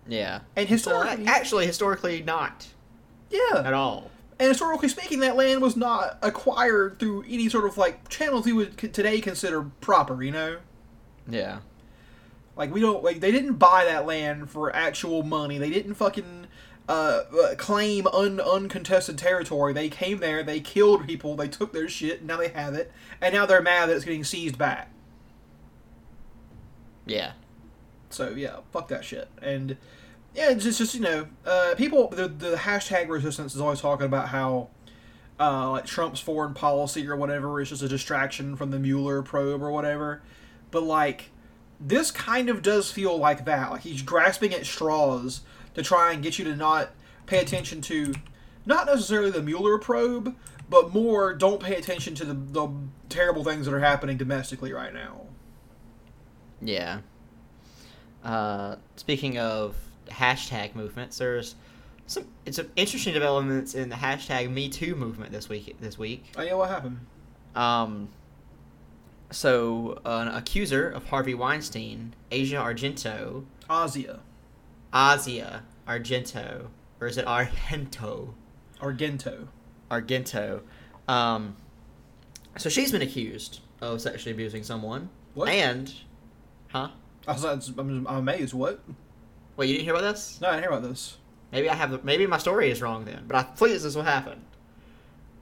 [0.08, 2.68] Yeah, And so, historically, actually, historically, not
[3.30, 4.12] yeah, at all.
[4.38, 8.52] and historically speaking, that land was not acquired through any sort of like channels we
[8.54, 10.22] would today consider proper.
[10.22, 10.58] You know,
[11.28, 11.60] Yeah,
[12.56, 15.58] like we don't like they didn't buy that land for actual money.
[15.58, 16.48] They didn't fucking
[16.90, 19.74] uh, uh, claim un uncontested territory.
[19.74, 22.92] They came there, they killed people, they took their shit, and now they have it,
[23.22, 24.90] and now they're mad that it's getting seized back.
[27.06, 27.34] Yeah.
[28.10, 29.30] So yeah, fuck that shit.
[29.42, 29.78] And
[30.36, 34.06] yeah, it's just, just you know, uh, people the the hashtag resistance is always talking
[34.06, 34.70] about how
[35.40, 39.62] uh, like Trump's foreign policy or whatever is just a distraction from the Mueller probe
[39.62, 40.22] or whatever.
[40.72, 41.32] But like
[41.80, 43.72] this kind of does feel like that.
[43.72, 45.42] Like he's grasping at straws
[45.76, 46.92] to try and get you to not
[47.26, 48.14] pay attention to
[48.66, 50.36] not necessarily the Mueller probe,
[50.70, 52.70] but more don't pay attention to the, the
[53.10, 55.22] terrible things that are happening domestically right now.
[56.62, 57.00] Yeah.
[58.24, 59.76] Uh, speaking of
[60.08, 61.56] hashtag movements, there's
[62.08, 65.76] some it's some interesting developments in the hashtag Me Too movement this week.
[65.80, 67.00] This week, Oh yeah, what happened?
[67.56, 68.10] um,
[69.32, 74.20] so an accuser of Harvey Weinstein, Asia Argento, Asia.
[74.94, 76.68] Asia Argento,
[77.02, 78.34] or is it Argento?
[78.82, 79.48] Argento.
[79.90, 80.62] Argento.
[81.08, 81.56] Um,
[82.58, 85.50] so she's been accused of sexually abusing someone, What?
[85.50, 85.94] and,
[86.70, 86.90] huh?
[87.28, 87.44] I was,
[87.78, 88.54] I'm, I'm amazed.
[88.54, 88.82] What?
[89.58, 90.40] Wait, you didn't hear about this?
[90.42, 91.18] No, I didn't hear about this.
[91.52, 92.04] Maybe I have.
[92.04, 94.42] Maybe my story is wrong then, but I think this is what happened.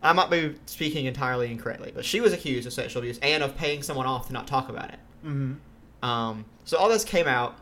[0.04, 3.56] I might be speaking entirely incorrectly, but she was accused of sexual abuse and of
[3.56, 5.00] paying someone off to not talk about it.
[5.26, 6.06] Mm-hmm.
[6.08, 7.56] Um, so all this came out,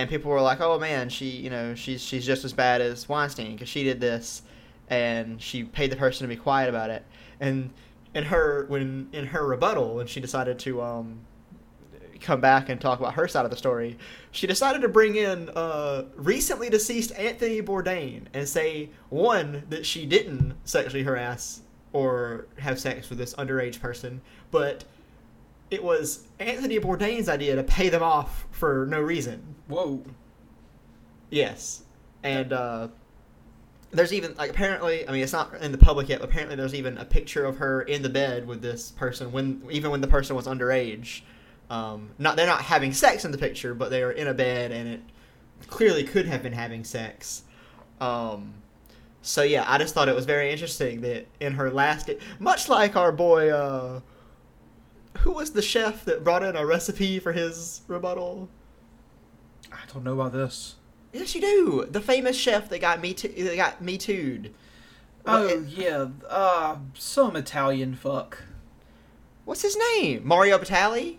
[0.00, 3.08] and people were like, "Oh man, she, you know, she's she's just as bad as
[3.08, 4.42] Weinstein because she did this,
[4.88, 7.04] and she paid the person to be quiet about it."
[7.38, 7.70] And
[8.14, 11.20] in her when in her rebuttal, when she decided to um,
[12.20, 13.98] come back and talk about her side of the story,
[14.30, 20.06] she decided to bring in uh, recently deceased Anthony Bourdain and say one that she
[20.06, 21.60] didn't sexually harass
[21.92, 24.84] or have sex with this underage person, but
[25.70, 29.54] it was Anthony Bourdain's idea to pay them off for no reason.
[29.68, 30.02] Whoa.
[31.30, 31.84] Yes,
[32.22, 32.88] and uh,
[33.92, 36.20] there's even like apparently, I mean, it's not in the public yet.
[36.20, 39.62] But apparently, there's even a picture of her in the bed with this person when
[39.70, 41.22] even when the person was underage.
[41.70, 44.72] Um, not they're not having sex in the picture, but they are in a bed,
[44.72, 45.00] and it
[45.68, 47.44] clearly could have been having sex.
[48.00, 48.54] Um,
[49.22, 52.96] so yeah, I just thought it was very interesting that in her last, much like
[52.96, 54.00] our boy, uh,
[55.18, 58.48] who was the chef that brought in a recipe for his rebuttal?
[59.72, 60.76] I don't know about this.
[61.12, 61.86] Yes, you do.
[61.90, 64.54] The famous chef that got me too, that got me too'd.
[65.26, 68.42] Oh What- yeah, uh, some Italian fuck.
[69.44, 70.22] What's his name?
[70.24, 71.16] Mario Batali?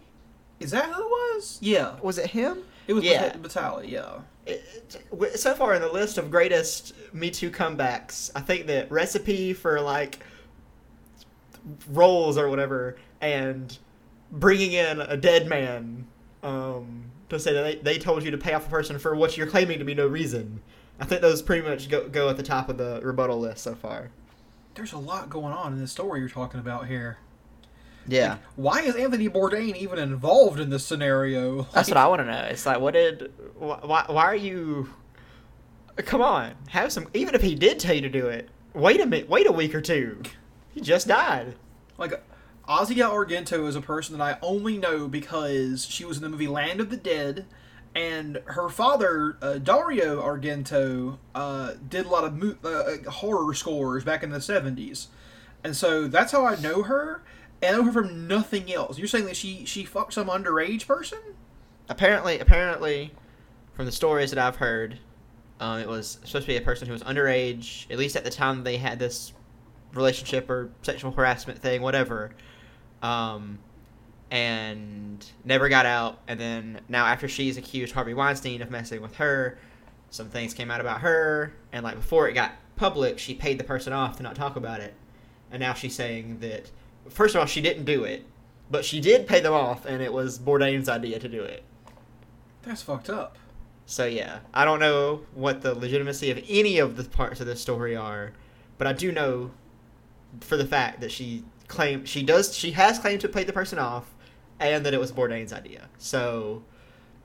[0.60, 1.58] Is that who it was?
[1.62, 2.64] Yeah, Was it him?
[2.88, 3.30] it was Yeah.
[3.30, 3.90] Bat- Batali.
[3.90, 4.20] Yeah.
[4.46, 4.64] It-
[5.12, 9.54] it- so far in the list of greatest Me Too comebacks, I think that recipe
[9.54, 10.20] for like
[11.89, 13.78] rolls or whatever, and
[14.32, 16.08] bringing in a dead man
[16.43, 19.38] um, to say that they, they told you to pay off a person for what
[19.38, 20.62] you're claiming to be no reason.
[21.00, 23.76] I think those pretty much go, go at the top of the rebuttal list so
[23.76, 24.12] far.
[24.76, 27.17] There's a lot going on in this story you're talking about here.
[28.08, 28.30] Yeah.
[28.30, 31.63] Like, why is Anthony Bourdain even involved in this scenario?
[31.74, 32.47] That's what I want to know.
[32.50, 34.89] It's like, what did, why, why are you?
[35.97, 37.08] Come on, have some.
[37.13, 39.76] Even if he did tell you to do it, wait a minute, wait a week
[39.76, 40.21] or two.
[40.74, 41.56] He just died.
[41.98, 42.22] Like,
[42.70, 46.48] Asia Argento is a person that I only know because she was in the movie
[46.48, 47.46] Land of the Dead,
[47.94, 54.06] and her father, uh, Dario Argento, uh, did a lot of mo- uh, horror scores
[54.06, 55.08] back in the 70s.
[55.64, 57.22] And so that's how I know her,
[57.62, 58.98] and I know her from nothing else.
[58.98, 61.20] You're saying that she, she fucked some underage person?
[61.90, 63.14] Apparently, apparently,
[63.74, 65.00] from the stories that I've heard,
[65.60, 68.30] um, it was supposed to be a person who was underage, at least at the
[68.30, 69.34] time they had this
[69.94, 72.32] relationship or sexual harassment thing, whatever.
[73.02, 73.60] Um,
[74.30, 76.20] and never got out.
[76.28, 79.60] And then now, after she's accused Harvey Weinstein of messing with her,
[80.10, 81.54] some things came out about her.
[81.72, 84.80] And like before it got public, she paid the person off to not talk about
[84.80, 84.94] it.
[85.52, 86.72] And now she's saying that,
[87.10, 88.26] first of all, she didn't do it,
[88.70, 91.64] but she did pay them off, and it was Bourdain's idea to do it.
[92.64, 93.38] That's fucked up.
[93.86, 97.60] So yeah, I don't know what the legitimacy of any of the parts of this
[97.60, 98.32] story are,
[98.78, 99.52] but I do know
[100.39, 103.80] for the fact that she claimed she does she has claimed to pay the person
[103.80, 104.13] off,
[104.60, 105.89] and that it was Bourdain's idea.
[105.98, 106.63] So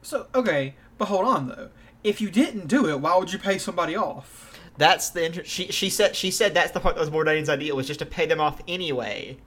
[0.03, 1.71] So, okay, but hold on, though.
[2.05, 4.43] If you didn't do it, why would you pay somebody off?
[4.79, 7.75] that's the inter- she she said she said that's the part that was Bourdain's idea
[7.75, 9.39] was just to pay them off anyway.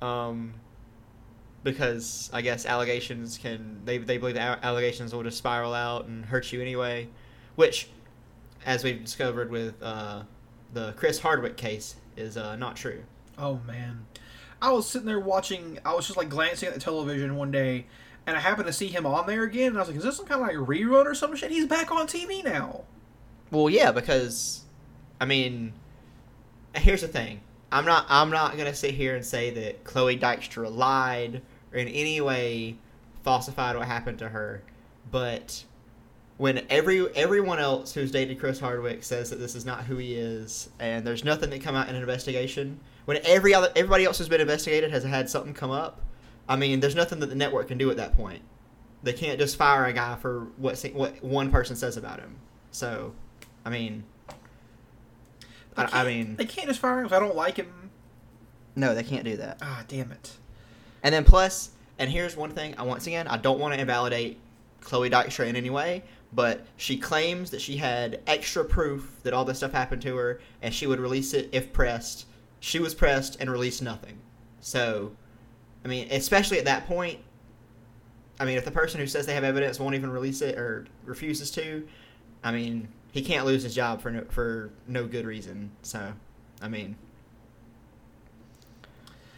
[0.00, 0.54] Um.
[1.64, 6.24] Because I guess allegations can they they believe that allegations will just spiral out and
[6.24, 7.08] hurt you anyway,
[7.54, 7.88] which,
[8.66, 10.24] as we've discovered with uh,
[10.72, 13.02] the Chris Hardwick case, is uh, not true.
[13.38, 14.06] Oh man.
[14.60, 17.86] I was sitting there watching I was just like glancing at the television one day
[18.26, 20.16] and I happened to see him on there again and I was like, Is this
[20.16, 21.50] some kind of like rerun or some shit?
[21.50, 22.82] He's back on TV now.
[23.50, 24.62] Well, yeah, because
[25.20, 25.72] I mean,
[26.74, 27.40] here's the thing.
[27.70, 31.88] I'm not I'm not gonna sit here and say that Chloe Dykstra lied or in
[31.88, 32.76] any way
[33.24, 34.62] falsified what happened to her,
[35.10, 35.64] but
[36.38, 40.14] when every everyone else who's dated Chris Hardwick says that this is not who he
[40.14, 44.18] is, and there's nothing that come out in an investigation, when every other everybody else
[44.18, 46.00] who's been investigated has had something come up,
[46.48, 48.42] I mean, there's nothing that the network can do at that point.
[49.02, 52.36] They can't just fire a guy for what what one person says about him.
[52.70, 53.12] So,
[53.64, 54.04] I mean,
[55.76, 57.90] They I, I can't- mean, they can't just fire him if I don't like him.
[58.76, 59.58] no, they can't do that.
[59.62, 60.32] Ah, damn it.
[61.02, 62.74] And then plus, and here's one thing.
[62.78, 64.38] I once again, I don't want to invalidate
[64.80, 69.44] Chloe Dykstra in any way, but she claims that she had extra proof that all
[69.44, 72.26] this stuff happened to her, and she would release it if pressed.
[72.60, 74.18] She was pressed and released nothing.
[74.60, 75.12] So,
[75.84, 77.18] I mean, especially at that point,
[78.40, 80.86] I mean, if the person who says they have evidence won't even release it or
[81.04, 81.86] refuses to,
[82.42, 85.70] I mean, he can't lose his job for no, for no good reason.
[85.82, 86.12] So,
[86.62, 86.96] I mean,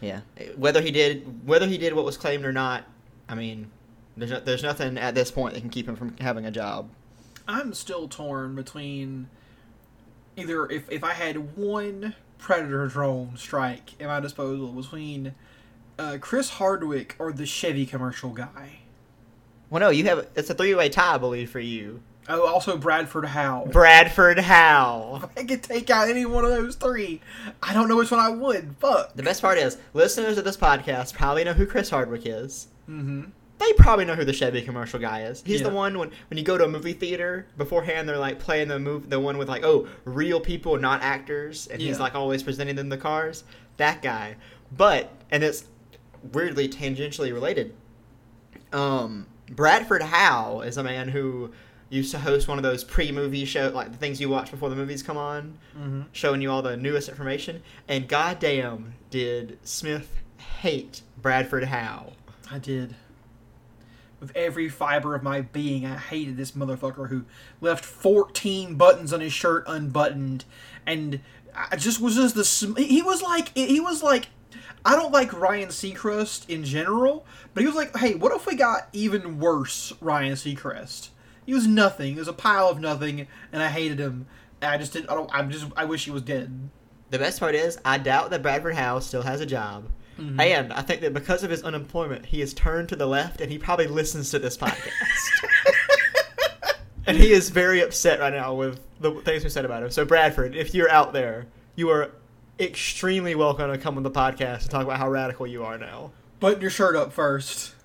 [0.01, 0.21] yeah,
[0.55, 2.85] whether he did whether he did what was claimed or not,
[3.27, 3.69] I mean,
[4.17, 6.89] there's no, there's nothing at this point that can keep him from having a job.
[7.47, 9.29] I'm still torn between
[10.35, 15.33] either if, if I had one Predator drone strike at my disposal between
[15.97, 18.79] uh, Chris Hardwick or the Chevy commercial guy.
[19.69, 22.01] Well, no, you have it's a three way tie, I believe, for you.
[22.27, 23.67] Oh, also Bradford Howe.
[23.71, 25.21] Bradford Howe.
[25.23, 27.21] If I could take out any one of those three,
[27.61, 28.75] I don't know which one I would.
[28.79, 29.15] Fuck.
[29.15, 32.67] The best part is listeners of this podcast probably know who Chris Hardwick is.
[32.89, 33.25] Mm-hmm.
[33.57, 35.41] They probably know who the Chevy commercial guy is.
[35.45, 38.67] He's the one when when you go to a movie theater beforehand, they're like playing
[38.67, 42.43] the move, the one with like oh real people, not actors, and he's like always
[42.43, 43.43] presenting them the cars.
[43.77, 44.35] That guy,
[44.75, 45.65] but and it's
[46.33, 47.73] weirdly tangentially related.
[48.73, 51.51] Um, Bradford Howe is a man who
[51.89, 54.75] used to host one of those pre-movie show like the things you watch before the
[54.75, 56.01] movies come on, Mm-hmm.
[56.13, 57.61] showing you all the newest information.
[57.87, 60.17] And goddamn, did Smith
[60.61, 62.13] hate Bradford Howe.
[62.51, 62.95] I did.
[64.25, 67.25] With every fiber of my being, I hated this motherfucker who
[67.61, 70.45] left 14 buttons on his shirt unbuttoned,
[70.83, 71.19] and
[71.53, 72.81] I just was just the.
[72.81, 74.29] He was like he was like.
[74.83, 78.55] I don't like Ryan Seacrest in general, but he was like, "Hey, what if we
[78.55, 81.09] got even worse Ryan Seacrest?
[81.45, 82.13] He was nothing.
[82.13, 84.25] He was a pile of nothing, and I hated him.
[84.59, 85.11] And I just didn't.
[85.11, 85.29] I don't.
[85.31, 85.67] I'm just.
[85.77, 86.69] I wish he was dead.
[87.11, 89.87] The best part is, I doubt that Bradford Howe still has a job.
[90.19, 90.39] Mhm.
[90.39, 93.51] And I think that because of his unemployment, he has turned to the left and
[93.51, 94.91] he probably listens to this podcast.
[97.07, 99.91] and he is very upset right now with the things we said about him.
[99.91, 102.11] So, Bradford, if you're out there, you are
[102.59, 106.11] extremely welcome to come on the podcast and talk about how radical you are now.
[106.39, 107.75] Button your shirt up first.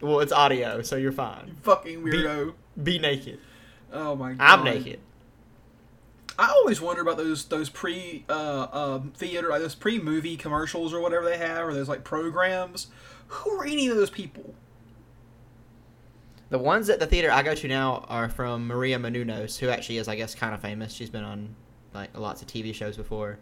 [0.00, 1.56] Well, it's audio, so you're fine.
[1.62, 2.54] Fucking weirdo.
[2.82, 3.38] Be naked.
[3.92, 4.58] oh my god.
[4.58, 5.00] I'm naked.
[6.38, 10.92] I always wonder about those those pre uh, um, theater, like those pre movie commercials
[10.92, 12.88] or whatever they have, or those like programs.
[13.28, 14.54] Who are any of those people?
[16.48, 19.98] The ones at the theater I go to now are from Maria Menounos, who actually
[19.98, 20.92] is, I guess, kind of famous.
[20.92, 21.56] She's been on
[21.92, 23.38] like lots of TV shows before.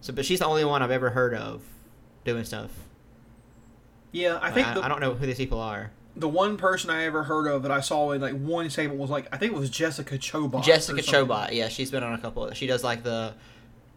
[0.00, 1.62] So, but she's the only one I've ever heard of
[2.24, 2.70] doing stuff.
[4.10, 5.92] Yeah, I I, think I, the, don't know who these people are.
[6.18, 9.08] The one person I ever heard of that I saw in like one segment was
[9.08, 10.64] like I think it was Jessica Chobot.
[10.64, 11.00] Jessica.
[11.00, 12.46] Chobot, yeah, she's been on a couple.
[12.46, 13.34] Of, she does like the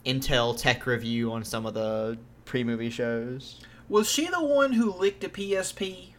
[0.06, 3.60] Intel tech review on some of the pre-movie shows.
[3.90, 6.10] Was she the one who licked a PSP?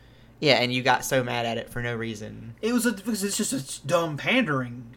[0.41, 2.57] Yeah, and you got so mad at it for no reason.
[2.61, 4.97] It was a, because it's just a dumb pandering.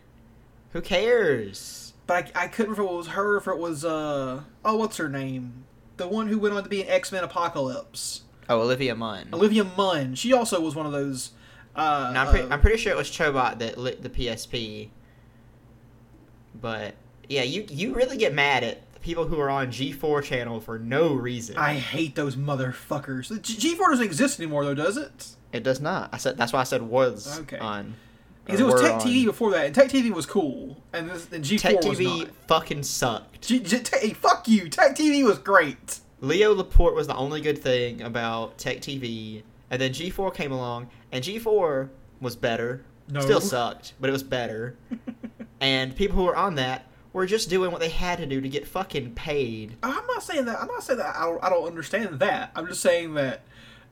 [0.74, 1.94] Who cares?
[2.08, 4.98] But I, I couldn't remember if it was her, if it was uh oh what's
[4.98, 5.66] her name,
[5.98, 8.24] the one who went on to be an X Men Apocalypse.
[8.50, 9.30] Oh, Olivia Munn.
[9.34, 10.16] Olivia Munn.
[10.16, 11.32] She also was one of those.
[11.76, 14.90] Uh, No, I'm, pre- uh, I'm pretty sure it was Chobot that lit the PSP.
[16.60, 16.96] But
[17.28, 21.14] yeah, you you really get mad at people who are on G4 channel for no
[21.14, 21.58] reason.
[21.58, 23.42] I hate those motherfuckers.
[23.42, 25.36] G- G4 doesn't exist anymore, though, does it?
[25.54, 26.10] it does not.
[26.14, 27.58] I said that's why I said was Okay.
[27.60, 27.96] on.
[28.46, 29.02] Because it was Tech on.
[29.02, 32.84] TV before that, and Tech TV was cool, and, this, and G4 Tech TV fucking
[32.84, 33.42] sucked.
[33.42, 33.80] G- G-
[34.14, 34.70] fuck you.
[34.70, 36.00] Tech TV was great.
[36.22, 40.90] Leo Laporte was the only good thing about Tech TV, and then G4 came along,
[41.12, 41.90] and G4
[42.22, 42.84] was better.
[43.10, 43.20] No.
[43.20, 44.78] Still sucked, but it was better.
[45.60, 48.50] and people who were on that were just doing what they had to do to
[48.50, 49.78] get fucking paid.
[49.84, 50.60] I'm not saying that.
[50.60, 51.16] I'm not saying that.
[51.16, 52.52] I don't, I don't understand that.
[52.56, 53.42] I'm just saying that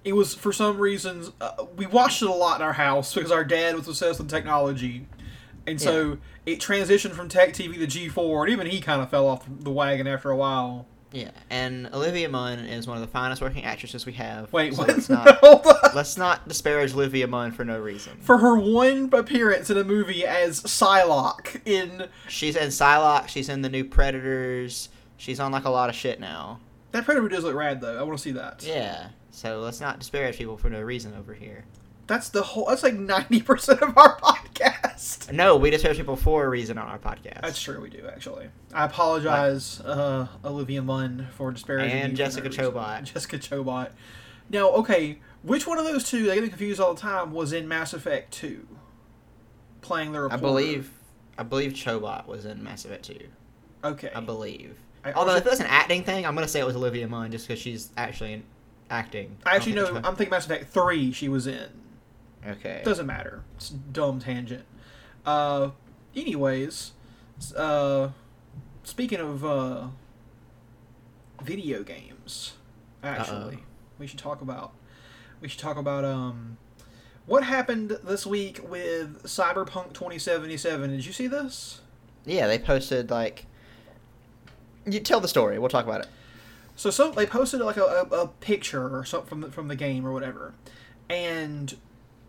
[0.03, 3.31] it was for some reasons uh, we watched it a lot in our house because
[3.31, 5.07] our dad was obsessed with technology,
[5.65, 9.27] and so it transitioned from Tech TV to G4, and even he kind of fell
[9.27, 10.85] off the wagon after a while.
[11.13, 14.51] Yeah, and Olivia Munn is one of the finest working actresses we have.
[14.51, 14.87] Wait, so what?
[14.89, 18.17] Let's not, let's not disparage Olivia Munn for no reason.
[18.19, 23.27] For her one appearance in a movie as Psylocke in She's in Psylocke.
[23.27, 24.89] She's in the new Predators.
[25.17, 26.59] She's on like a lot of shit now.
[26.91, 27.97] that Predator does look rad though.
[27.99, 28.63] I want to see that.
[28.63, 29.09] Yeah.
[29.31, 31.65] So let's not disparage people for no reason over here.
[32.07, 32.65] That's the whole.
[32.65, 34.42] That's like ninety percent of our podcast.
[35.31, 37.41] No, we disparage people for a reason on our podcast.
[37.41, 37.81] That's true.
[37.81, 38.49] We do actually.
[38.73, 42.55] I apologize, uh, Olivia Munn, for disparaging And Jessica no.
[42.55, 43.03] Chobot.
[43.03, 43.89] Jessica Chobot.
[44.49, 46.25] Now, okay, which one of those two?
[46.25, 47.31] They get confused all the time.
[47.31, 48.67] Was in Mass Effect Two,
[49.81, 50.91] playing the I believe,
[51.37, 53.19] I believe Chobot was in Mass Effect 2.
[53.85, 54.11] Okay.
[54.13, 54.77] I believe.
[55.03, 57.31] I- Although if it was an acting thing, I'm gonna say it was Olivia Munn
[57.31, 58.43] just because she's actually in
[58.89, 59.37] acting.
[59.45, 59.85] I actually know.
[59.93, 61.11] think I'm thinking Mass Effect Three.
[61.11, 61.69] She was in.
[62.45, 62.81] Okay.
[62.83, 63.43] Doesn't matter.
[63.55, 64.65] It's a dumb tangent.
[65.25, 65.71] Uh,
[66.15, 66.91] anyways,
[67.55, 68.09] uh,
[68.83, 69.87] speaking of uh,
[71.41, 72.53] video games,
[73.03, 73.63] actually, Uh-oh.
[73.99, 74.73] we should talk about
[75.41, 76.57] we should talk about um
[77.25, 80.89] what happened this week with Cyberpunk 2077.
[80.89, 81.81] Did you see this?
[82.25, 83.45] Yeah, they posted like.
[84.85, 85.57] You tell the story.
[85.59, 86.07] We'll talk about it.
[86.75, 89.75] So, so they posted like a, a, a picture or something from the, from the
[89.75, 90.53] game or whatever,
[91.09, 91.75] and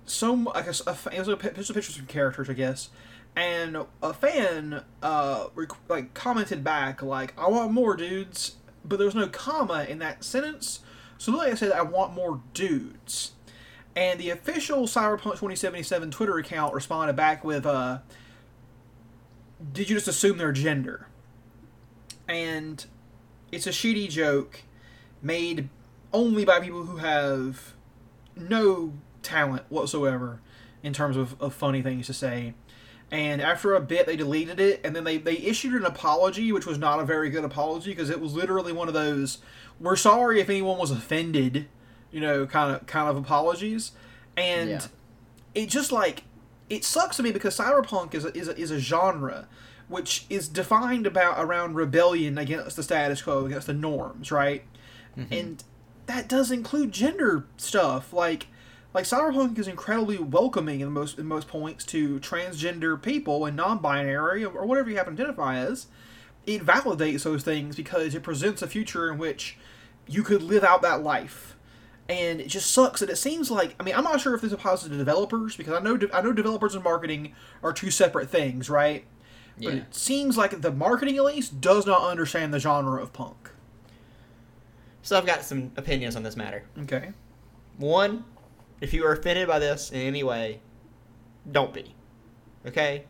[0.06, 2.90] some I guess a, it was a, picture of some characters, I guess,
[3.36, 9.06] and a fan uh rec- like commented back like I want more dudes, but there
[9.06, 10.80] was no comma in that sentence,
[11.18, 13.32] so like I said I want more dudes,
[13.96, 17.98] and the official Cyberpunk 2077 Twitter account responded back with uh,
[19.72, 21.08] did you just assume their gender?
[22.28, 22.84] And
[23.52, 24.62] it's a shitty joke
[25.22, 25.68] made
[26.12, 27.74] only by people who have
[28.36, 28.92] no
[29.24, 30.40] talent whatsoever
[30.82, 32.54] in terms of, of funny things to say.
[33.10, 36.66] And after a bit, they deleted it, and then they, they issued an apology, which
[36.66, 39.38] was not a very good apology because it was literally one of those
[39.80, 41.68] "we're sorry if anyone was offended,"
[42.10, 43.92] you know, kind of kind of apologies.
[44.36, 44.86] And Yeah.
[45.54, 46.24] it just like
[46.70, 49.46] it sucks to me because cyberpunk is a, is a, is a genre
[49.86, 54.64] which is defined about around rebellion against the status quo, against the norms, right?
[55.16, 55.32] Mm-hmm.
[55.32, 55.64] And
[56.06, 58.10] that does include gender stuff.
[58.12, 58.46] Like
[58.94, 64.44] like cyberpunk is incredibly welcoming in most in most points to transgender people and non-binary
[64.44, 65.86] or whatever you happen to identify as.
[66.46, 69.58] It validates those things because it presents a future in which
[70.06, 71.56] you could live out that life.
[72.08, 74.52] And it just sucks that it seems like I mean I'm not sure if this
[74.52, 78.30] applies to developers because I know de- I know developers and marketing are two separate
[78.30, 79.04] things, right?
[79.58, 79.70] yeah.
[79.70, 83.50] But it seems like the marketing at least does not understand the genre of punk.
[85.02, 86.64] So I've got some opinions on this matter.
[86.78, 87.10] Okay.
[87.76, 88.24] One,
[88.84, 90.60] if you are offended by this in any way,
[91.50, 91.94] don't be.
[92.66, 93.04] Okay?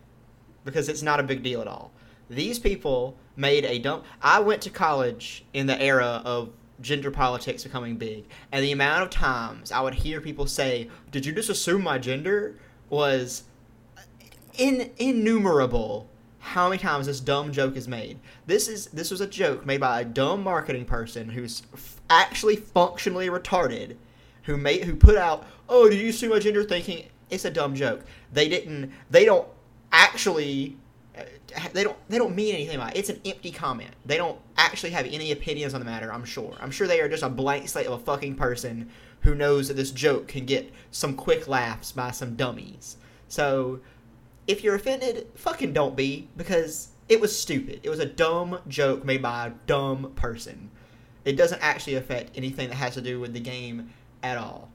[0.63, 1.91] Because it's not a big deal at all.
[2.29, 4.03] These people made a dumb.
[4.21, 6.49] I went to college in the era of
[6.81, 11.25] gender politics becoming big, and the amount of times I would hear people say, Did
[11.25, 12.55] you just assume my gender?
[12.89, 13.43] was
[14.57, 16.07] in innumerable
[16.39, 18.19] how many times this dumb joke is made.
[18.45, 22.55] This is this was a joke made by a dumb marketing person who's f- actually
[22.55, 23.95] functionally retarded,
[24.43, 27.75] who made who put out, "Oh, did you see my gender?" Thinking it's a dumb
[27.75, 28.01] joke.
[28.33, 28.91] They didn't.
[29.09, 29.47] They don't
[29.91, 30.77] actually.
[31.17, 31.23] uh,
[31.73, 31.97] They don't.
[32.09, 32.97] They don't mean anything by it.
[32.97, 33.91] It's an empty comment.
[34.05, 36.11] They don't actually have any opinions on the matter.
[36.13, 36.55] I'm sure.
[36.59, 38.89] I'm sure they are just a blank slate of a fucking person
[39.21, 42.97] who knows that this joke can get some quick laughs by some dummies.
[43.27, 43.79] So
[44.47, 47.79] if you're offended, fucking don't be because it was stupid.
[47.81, 50.69] It was a dumb joke made by a dumb person.
[51.23, 53.89] It doesn't actually affect anything that has to do with the game
[54.21, 54.69] at all.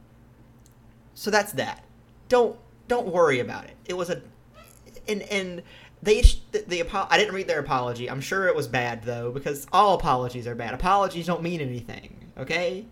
[1.14, 1.85] So that's that.
[2.29, 3.77] Don't don't worry about it.
[3.87, 4.23] It was a
[5.09, 5.62] and and
[6.03, 8.09] they the, the I didn't read their apology.
[8.09, 10.75] I'm sure it was bad though because all apologies are bad.
[10.75, 12.33] Apologies don't mean anything.
[12.38, 12.87] Okay.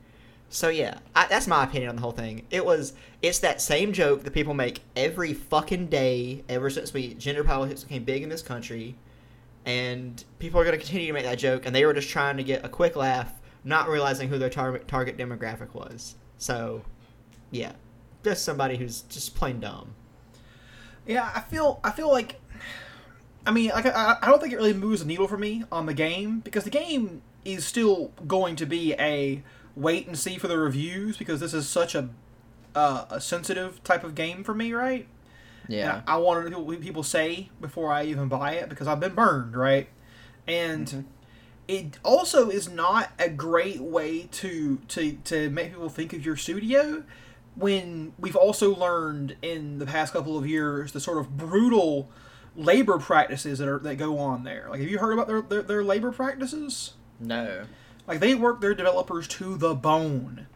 [0.50, 2.46] So yeah, I, that's my opinion on the whole thing.
[2.50, 7.14] It was it's that same joke that people make every fucking day ever since we
[7.14, 8.96] gender politics became big in this country,
[9.66, 12.38] and people are going to continue to make that joke, and they were just trying
[12.38, 13.32] to get a quick laugh,
[13.64, 16.16] not realizing who their tar- target demographic was.
[16.38, 16.82] So,
[17.50, 17.72] yeah,
[18.28, 19.94] just somebody who's just plain dumb.
[21.06, 22.40] Yeah, I feel I feel like
[23.46, 25.86] I mean, like I, I don't think it really moves the needle for me on
[25.86, 29.42] the game because the game is still going to be a
[29.74, 32.10] wait and see for the reviews because this is such a
[32.74, 35.06] uh, a sensitive type of game for me, right?
[35.68, 38.86] And I, I want to know what people say before I even buy it because
[38.86, 39.88] I've been burned, right?
[40.46, 41.04] And Mhm.
[41.68, 46.36] it also is not a great way to to to make people think of your
[46.36, 47.02] studio
[47.58, 52.08] when we've also learned in the past couple of years the sort of brutal
[52.56, 54.66] labor practices that are that go on there.
[54.70, 56.94] Like, have you heard about their their, their labor practices?
[57.20, 57.64] No.
[58.06, 60.46] Like they work their developers to the bone.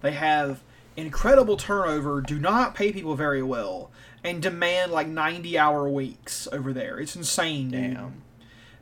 [0.00, 0.62] They have
[0.96, 3.90] incredible turnover, do not pay people very well,
[4.24, 6.98] and demand like 90 hour weeks over there.
[6.98, 7.94] It's insane, dude.
[7.94, 8.22] Damn.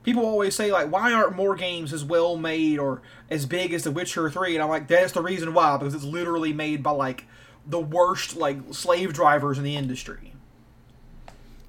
[0.02, 3.82] People always say like, why aren't more games as well made or as big as
[3.82, 4.54] The Witcher 3?
[4.54, 7.26] And I'm like, that's the reason why, because it's literally made by like
[7.66, 10.32] the worst like slave drivers in the industry.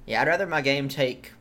[0.06, 1.32] Yeah, I'd rather my game take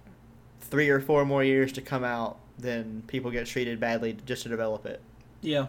[0.60, 4.50] three or four more years to come out than people get treated badly just to
[4.50, 5.02] develop it.
[5.42, 5.68] Yeah,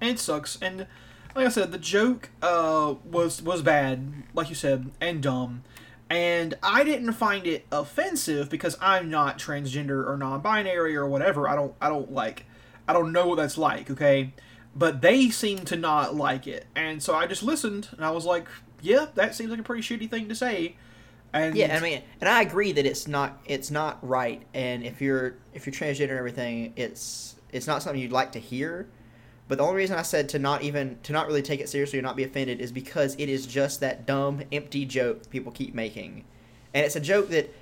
[0.00, 0.58] and it sucks.
[0.60, 0.86] And
[1.34, 5.62] like I said, the joke uh, was was bad, like you said, and dumb.
[6.08, 11.48] And I didn't find it offensive because I'm not transgender or non-binary or whatever.
[11.48, 12.44] I don't I don't like
[12.86, 13.90] I don't know what that's like.
[13.90, 14.32] Okay,
[14.76, 18.24] but they seem to not like it, and so I just listened and I was
[18.24, 18.46] like,
[18.82, 20.76] yeah, that seems like a pretty shitty thing to say.
[21.32, 24.42] And Yeah, I mean, and I agree that it's not it's not right.
[24.54, 28.38] And if you're if you're transgender and everything, it's it's not something you'd like to
[28.38, 28.88] hear.
[29.48, 31.98] But the only reason I said to not even to not really take it seriously
[31.98, 35.74] or not be offended is because it is just that dumb, empty joke people keep
[35.74, 36.24] making,
[36.74, 37.52] and it's a joke that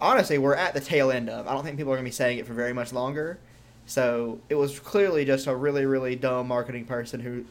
[0.00, 1.46] honestly we're at the tail end of.
[1.46, 3.38] I don't think people are gonna be saying it for very much longer.
[3.86, 7.44] So it was clearly just a really really dumb marketing person who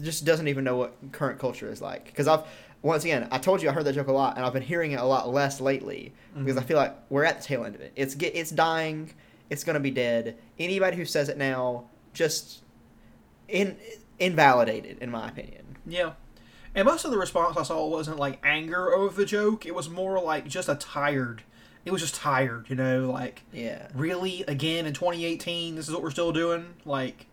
[0.00, 2.06] just doesn't even know what current culture is like.
[2.06, 2.44] Because I've
[2.82, 4.92] once again, I told you I heard that joke a lot, and I've been hearing
[4.92, 6.68] it a lot less lately because I mm-hmm.
[6.68, 7.92] feel like we're at the tail end of it.
[7.96, 9.14] It's get it's dying.
[9.48, 10.36] It's gonna be dead.
[10.58, 12.62] Anybody who says it now just
[13.48, 13.76] in
[14.18, 15.78] invalidated, in my opinion.
[15.86, 16.12] Yeah.
[16.74, 19.64] And most of the response I saw wasn't like anger over the joke.
[19.64, 21.42] It was more like just a tired.
[21.84, 23.88] It was just tired, you know, like Yeah.
[23.94, 27.26] really again in 2018 this is what we're still doing like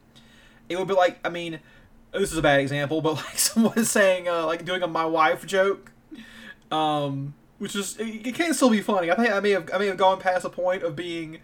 [0.69, 1.59] it would be like i mean
[2.13, 5.45] this is a bad example but like someone saying uh, like doing a my wife
[5.45, 5.91] joke
[6.71, 9.77] um which is it, it can still be funny i think i may have i
[9.77, 11.39] may have gone past the point of being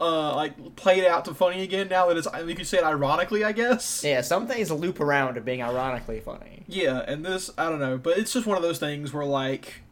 [0.00, 3.44] uh like played out to funny again now that it's you could say it ironically
[3.44, 6.64] i guess Yeah, some things loop around to being ironically funny.
[6.66, 9.82] yeah, and this I don't know, but it's just one of those things where like,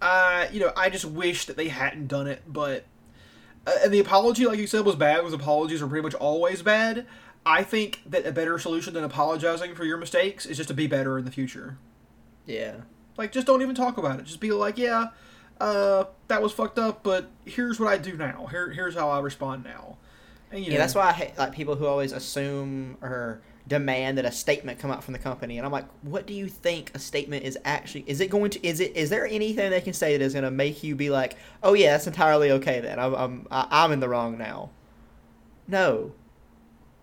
[0.00, 2.42] uh, you know, I just wish that they hadn't done it.
[2.46, 2.84] But
[3.66, 5.18] uh, and the apology, like you said, was bad.
[5.18, 7.06] Because apologies are pretty much always bad.
[7.46, 10.86] I think that a better solution than apologizing for your mistakes is just to be
[10.86, 11.76] better in the future.
[12.46, 12.76] Yeah.
[13.16, 14.24] Like, just don't even talk about it.
[14.24, 15.08] Just be like, yeah,
[15.60, 18.46] uh, that was fucked up, but here's what I do now.
[18.46, 19.98] Here, here's how I respond now.
[20.50, 24.18] And, you Yeah, know, that's why I hate like people who always assume or demand
[24.18, 26.90] that a statement come out from the company, and I'm like, what do you think
[26.94, 28.04] a statement is actually?
[28.06, 28.66] Is it going to?
[28.66, 28.94] Is it?
[28.96, 31.72] Is there anything they can say that is going to make you be like, oh
[31.74, 32.98] yeah, that's entirely okay then?
[32.98, 34.70] I'm I'm I'm in the wrong now.
[35.66, 36.12] No,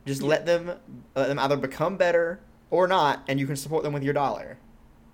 [0.05, 0.67] just let them
[1.15, 2.39] let them either become better
[2.69, 4.57] or not, and you can support them with your dollar.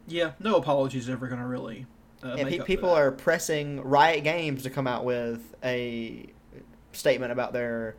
[0.07, 1.85] yeah, no apologies ever gonna really.
[2.23, 6.25] Uh, Yeah, make pe- people are pressing Riot Games to come out with a
[6.91, 7.95] statement about their.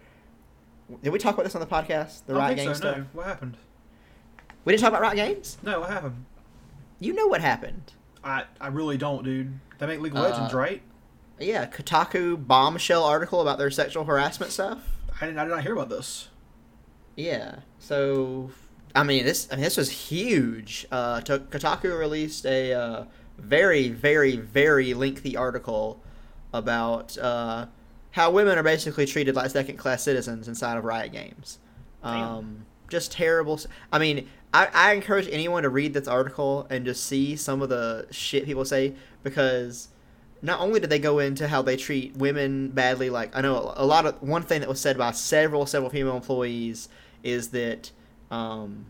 [1.03, 2.25] Did we talk about this on the podcast?
[2.27, 2.83] The Riot Games so.
[2.83, 2.97] stuff.
[2.99, 3.57] No, what happened?
[4.65, 5.59] We didn't talk about Riot Games.
[5.63, 6.25] No, what happened?
[7.01, 7.93] You know what happened?
[8.25, 9.59] I I really don't, dude.
[9.79, 10.83] They make League of Uh, Legends, right?
[11.39, 14.81] Yeah, Kotaku bombshell article about their sexual harassment stuff.
[15.21, 16.29] I did, I did not hear about this.
[17.17, 17.61] Yeah.
[17.79, 18.51] So,
[18.95, 20.87] I mean, this I mean, this was huge.
[20.91, 23.05] Uh, to- Kotaku released a uh,
[23.37, 26.03] very, very, very lengthy article
[26.53, 27.67] about uh,
[28.19, 31.61] how women are basically treated like second-class citizens inside of Riot Games.
[32.03, 33.61] Um, just terrible.
[33.93, 37.69] I mean, I, I encourage anyone to read this article and just see some of
[37.69, 39.89] the shit people say because
[40.43, 43.87] not only did they go into how they treat women badly, like I know a
[43.87, 46.89] lot of one thing that was said by several several female employees
[47.23, 47.93] is that
[48.33, 48.87] um,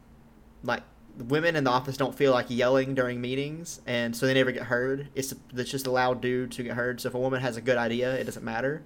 [0.63, 0.85] like
[1.19, 4.65] women in the office don't feel like yelling during meetings, and so they never get
[4.65, 5.09] heard.
[5.15, 7.01] It's it's just a loud dude to get heard.
[7.03, 8.85] So if a woman has a good idea, it doesn't matter.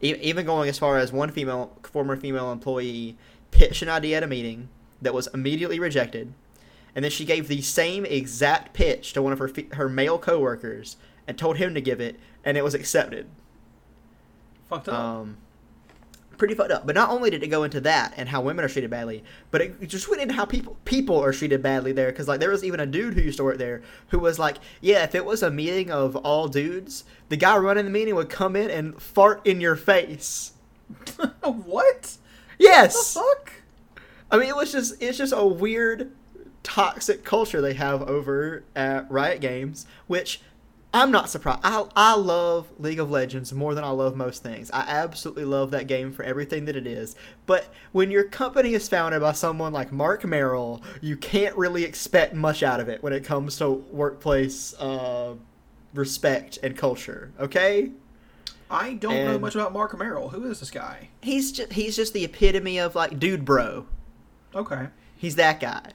[0.00, 3.16] Even going as far as one female former female employee
[3.50, 4.68] pitched an idea at a meeting
[5.02, 6.32] that was immediately rejected,
[6.94, 10.96] and then she gave the same exact pitch to one of her her male coworkers
[11.26, 13.28] and told him to give it, and it was accepted.
[14.68, 14.94] Fucked up.
[14.94, 15.36] Um,
[16.40, 16.86] pretty fucked up.
[16.86, 19.22] But not only did it go into that and how women are treated badly,
[19.52, 22.10] but it just went into how people people are treated badly there.
[22.10, 24.56] Because like there was even a dude who used to work there who was like,
[24.80, 28.30] yeah, if it was a meeting of all dudes, the guy running the meeting would
[28.30, 30.54] come in and fart in your face.
[31.42, 32.16] what?
[32.58, 33.14] Yes.
[33.14, 33.52] The fuck?
[34.30, 36.10] I mean, it was just it's just a weird,
[36.62, 40.40] toxic culture they have over at Riot Games, which
[40.92, 41.60] I'm not surprised.
[41.62, 44.70] I I love League of Legends more than I love most things.
[44.72, 47.14] I absolutely love that game for everything that it is.
[47.46, 52.34] But when your company is founded by someone like Marc Merrill, you can't really expect
[52.34, 55.34] much out of it when it comes to workplace uh,
[55.94, 57.30] respect and culture.
[57.38, 57.92] Okay.
[58.68, 60.28] I don't know much about Marc Merrill.
[60.28, 61.08] Who is this guy?
[61.22, 63.86] He's just he's just the epitome of like dude bro.
[64.54, 64.88] Okay.
[65.16, 65.92] He's that guy.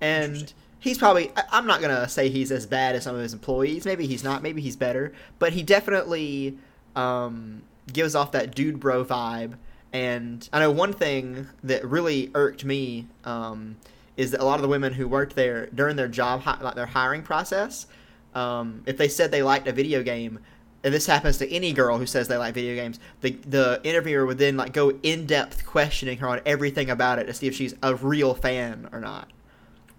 [0.00, 0.52] And.
[0.80, 3.84] He's probably, I- I'm not to say he's as bad as some of his employees.
[3.84, 4.42] Maybe he's not.
[4.42, 5.12] Maybe he's better.
[5.38, 6.58] But he definitely
[6.96, 7.62] um,
[7.92, 9.54] gives off that dude bro vibe.
[9.92, 13.76] And I know one thing that really irked me um,
[14.16, 16.86] is that a lot of the women who worked there during their job like their
[16.86, 17.86] hiring process,
[18.34, 20.38] um, if they said they liked a video game,
[20.84, 24.24] and this happens to any girl who says they like video games, the the interviewer
[24.24, 27.54] would then like go in depth questioning her on everything about it to see if
[27.54, 29.28] she's a real fan or not.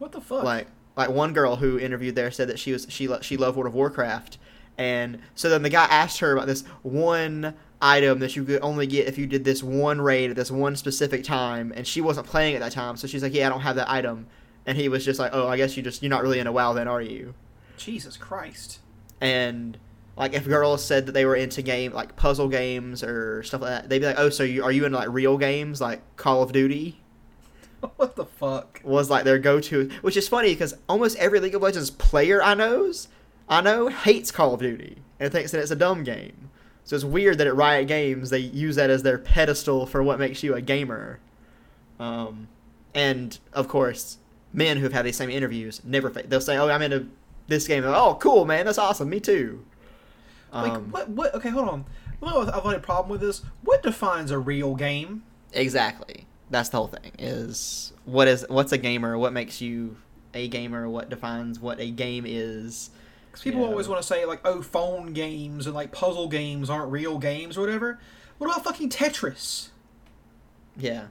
[0.02, 0.43] What the fuck?
[0.43, 3.68] Like like one girl who interviewed there said that she was she she loved World
[3.68, 4.39] of Warcraft,
[4.76, 8.88] and so then the guy asked her about this one item that you could only
[8.88, 12.26] get if you did this one raid at this one specific time, and she wasn't
[12.26, 14.26] playing at that time, so she's like, yeah, I don't have that item,
[14.66, 16.74] and he was just like, oh, I guess you just you're not really into WoW
[16.74, 17.36] then, are you?
[17.78, 18.80] Jesus Christ.
[19.22, 19.78] And
[20.18, 23.70] like if girls said that they were into game like puzzle games or stuff like
[23.70, 26.41] that, they'd be like, oh, so you are you into like real games like Call
[26.41, 27.01] of Duty?
[27.95, 28.82] what the fuck?
[28.84, 32.53] was like their go-to, which is funny because almost every League of Legends player I
[32.53, 33.07] knows,
[33.49, 36.49] I know hates Call of Duty and thinks that it's a dumb game.
[36.84, 40.19] So it's weird that at Riot Games they use that as their pedestal for what
[40.19, 41.19] makes you a gamer.
[41.99, 42.47] Um,
[42.93, 44.17] and of course,
[44.51, 47.07] men who've had these same interviews never fa- they'll say, "Oh, I'm into
[47.47, 49.09] this game." Like, oh, cool, man, that's awesome.
[49.09, 49.63] Me too.
[50.51, 51.09] Like Um, what?
[51.09, 51.36] What?
[51.36, 51.86] Okay, hold on.
[52.19, 53.41] Well, I've had a problem with this.
[53.63, 55.23] What defines a real game?
[55.53, 56.25] Exactly.
[56.52, 57.12] That's the whole thing.
[57.18, 59.18] Is what is what's a gamer?
[59.18, 59.97] What makes you
[60.34, 60.88] a gamer?
[60.88, 62.91] What defines what a game is?
[63.28, 63.68] Because people Yeah.
[63.68, 67.58] always want to say like, oh, phone games and like puzzle games aren't real games
[67.58, 67.99] or whatever.
[68.38, 69.70] What about fucking Tetris?
[70.78, 71.08] Yeah.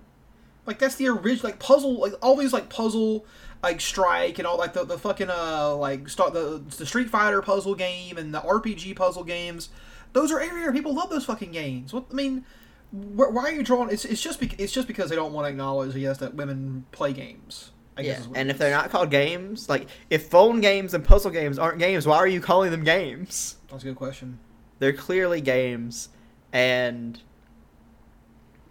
[0.66, 3.24] Like that's the original like puzzle like all these like puzzle
[3.62, 7.42] like strike and all like the, the fucking uh like start the the Street Fighter
[7.42, 9.70] puzzle game and the RPG puzzle games.
[10.12, 10.72] Those are everywhere.
[10.72, 11.92] People love those fucking games.
[11.92, 12.44] What I mean,
[12.92, 13.90] why are you drawing?
[13.90, 17.12] It's, it's just it's just because they don't want to acknowledge yes that women play
[17.12, 17.70] games.
[17.96, 18.20] I yeah.
[18.22, 21.78] what And if they're not called games, like if phone games and puzzle games aren't
[21.78, 23.56] games, why are you calling them games?
[23.70, 24.38] that's a good question.
[24.78, 26.08] They're clearly games,
[26.52, 27.20] and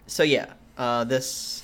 [0.07, 1.63] so yeah, uh, this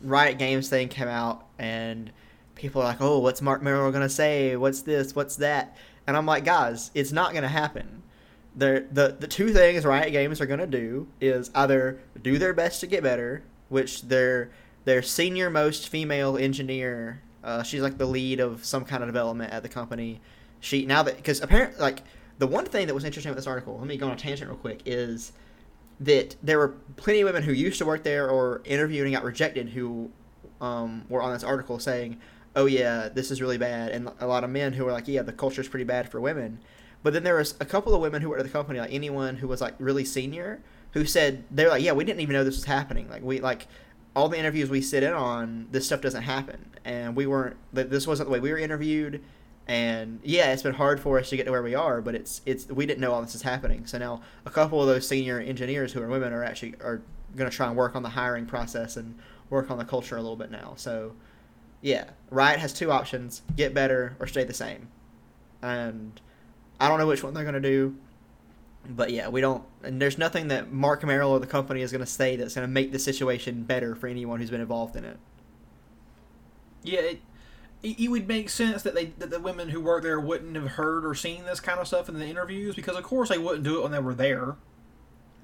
[0.00, 2.12] Riot Games thing came out, and
[2.54, 4.56] people are like, "Oh, what's Marc Merrill gonna say?
[4.56, 5.14] What's this?
[5.14, 5.76] What's that?"
[6.06, 8.02] And I'm like, guys, it's not gonna happen.
[8.54, 12.80] They're, the the two things Riot Games are gonna do is either do their best
[12.80, 14.50] to get better, which their
[14.84, 19.52] their senior most female engineer, uh, she's like the lead of some kind of development
[19.52, 20.20] at the company.
[20.60, 22.02] She now that because apparently like
[22.38, 24.50] the one thing that was interesting with this article, let me go on a tangent
[24.50, 25.32] real quick, is
[26.00, 29.24] that there were plenty of women who used to work there or interviewed and got
[29.24, 30.10] rejected who
[30.60, 32.18] um, were on this article saying,
[32.56, 35.22] "Oh yeah, this is really bad," and a lot of men who were like, "Yeah,
[35.22, 36.58] the culture's pretty bad for women."
[37.02, 39.36] But then there was a couple of women who were at the company, like anyone
[39.36, 42.56] who was like really senior, who said they're like, "Yeah, we didn't even know this
[42.56, 43.08] was happening.
[43.08, 43.66] Like we like."
[44.14, 47.56] All the interviews we sit in on, this stuff doesn't happen, and we weren't.
[47.72, 49.22] This wasn't the way we were interviewed,
[49.66, 52.42] and yeah, it's been hard for us to get to where we are, but it's
[52.44, 53.86] it's we didn't know all this is happening.
[53.86, 57.00] So now a couple of those senior engineers who are women are actually are
[57.36, 59.18] going to try and work on the hiring process and
[59.50, 60.74] work on the culture a little bit now.
[60.76, 61.14] So
[61.80, 64.88] yeah, Riot has two options: get better or stay the same.
[65.62, 66.20] And
[66.82, 67.96] I don't know which one they're going to do,
[68.88, 69.62] but yeah, we don't.
[69.84, 72.66] And there's nothing that Marc Merrill or the company is going to say that's going
[72.66, 75.16] to make the situation better for anyone who's been involved in it.
[76.82, 77.20] Yeah, it,
[77.84, 80.70] it, it would make sense that they that the women who work there wouldn't have
[80.70, 83.62] heard or seen this kind of stuff in the interviews because of course they wouldn't
[83.62, 84.56] do it when they were there.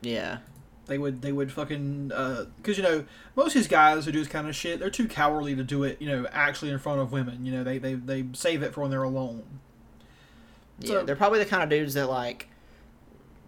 [0.03, 0.39] Yeah.
[0.87, 3.05] They would they would fucking uh, because you know
[3.37, 5.85] most of these guys who do this kind of shit they're too cowardly to do
[5.85, 8.75] it you know actually in front of women you know they they, they save it
[8.75, 9.61] for when they're alone.
[10.81, 12.49] Yeah, So- they're probably the kind of dudes that like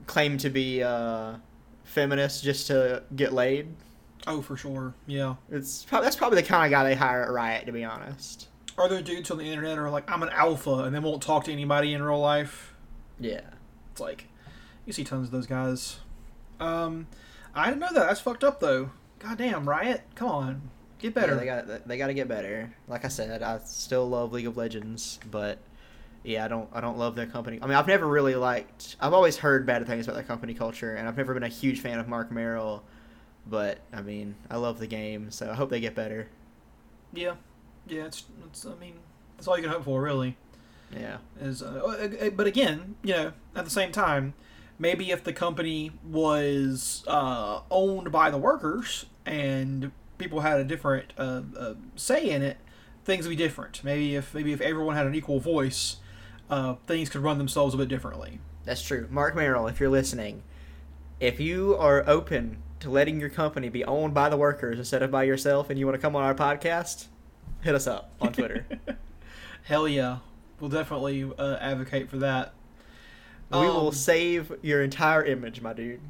[0.06, 1.34] claim to be uh,
[1.84, 3.68] feminists just to get laid.
[4.26, 4.94] Oh, for sure.
[5.06, 5.36] Yeah.
[5.50, 8.48] It's that's probably the kind of guy they hire at Riot, to be honest.
[8.76, 11.22] Are there dudes on the internet who are like I'm an alpha and they won't
[11.22, 12.74] talk to anybody in real life?
[13.18, 13.42] Yeah,
[13.92, 14.26] It's like
[14.86, 15.98] you see tons of those guys.
[16.58, 17.06] Um,
[17.54, 18.06] I didn't know that.
[18.08, 18.90] That's fucked up though.
[19.18, 21.34] Goddamn, Riot, come on, get better.
[21.34, 22.72] Yeah, they got they got to get better.
[22.88, 25.58] Like I said, I still love League of Legends, but
[26.24, 27.58] yeah, I don't I don't love their company.
[27.62, 28.96] I mean, I've never really liked.
[29.00, 31.80] I've always heard bad things about their company culture, and I've never been a huge
[31.80, 32.82] fan of Marc Merrill.
[33.46, 36.28] But I mean, I love the game, so I hope they get better.
[37.12, 37.34] yeah,
[37.86, 38.04] yeah.
[38.06, 38.66] It's, it's.
[38.66, 38.94] I mean,
[39.36, 40.36] that's all you can hope for, really.
[40.94, 44.34] Yeah, Is uh, uh, but again, you know, at the same time,
[44.78, 51.12] maybe if the company was uh, owned by the workers and people had a different
[51.16, 52.56] uh, uh, say in it,
[53.04, 53.84] things would be different.
[53.84, 55.96] Maybe if maybe if everyone had an equal voice,
[56.50, 58.40] uh, things could run themselves a bit differently.
[58.64, 59.06] that's true.
[59.10, 60.42] Marc Merrill, if you're listening,
[61.20, 65.10] if you are open to letting your company be owned by the workers instead of
[65.10, 67.06] by yourself, and you want to come on our podcast,
[67.62, 68.66] hit us up on Twitter.
[69.64, 70.18] Hell yeah,
[70.58, 72.54] we'll definitely uh, advocate for that.
[73.52, 76.00] we will Um, save your entire image, my dude.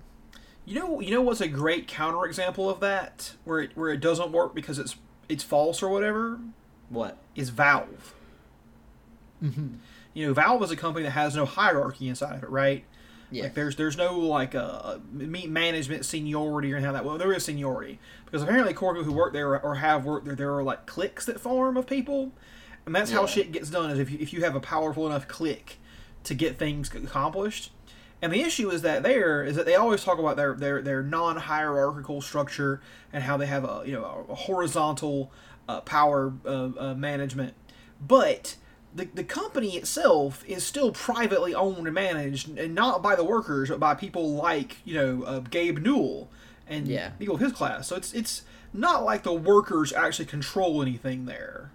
[0.64, 4.30] You know, you know what's a great counterexample of that, where it, where it doesn't
[4.30, 4.97] work because it's
[5.28, 6.38] it's false or whatever.
[6.88, 7.16] What?
[7.34, 8.14] is Valve.
[9.43, 9.68] Mm-hmm.
[10.14, 12.84] You know, Valve is a company that has no hierarchy inside of it, right?
[13.30, 13.44] Yeah.
[13.44, 17.06] Like there's there's no like uh, meet management seniority or anything like that.
[17.06, 20.34] Well, there is seniority because apparently core people who work there or have worked there,
[20.34, 22.32] there are like cliques that form of people,
[22.86, 23.90] and that's how shit gets done.
[23.90, 25.78] Is if you, if you have a powerful enough clique
[26.24, 27.72] to get things accomplished.
[28.22, 31.02] And the issue is that there is that they always talk about their their, their
[31.02, 32.82] non hierarchical structure
[33.12, 35.32] and how they have a you know a horizontal
[35.68, 37.54] uh, power uh, uh, management,
[38.00, 38.56] but
[38.95, 43.68] the, the company itself is still privately owned and managed, and not by the workers,
[43.68, 46.28] but by people like you know uh, Gabe Newell
[46.66, 47.11] and Yeah.
[47.11, 47.88] people of his class.
[47.88, 51.70] So it's it's not like the workers actually control anything there.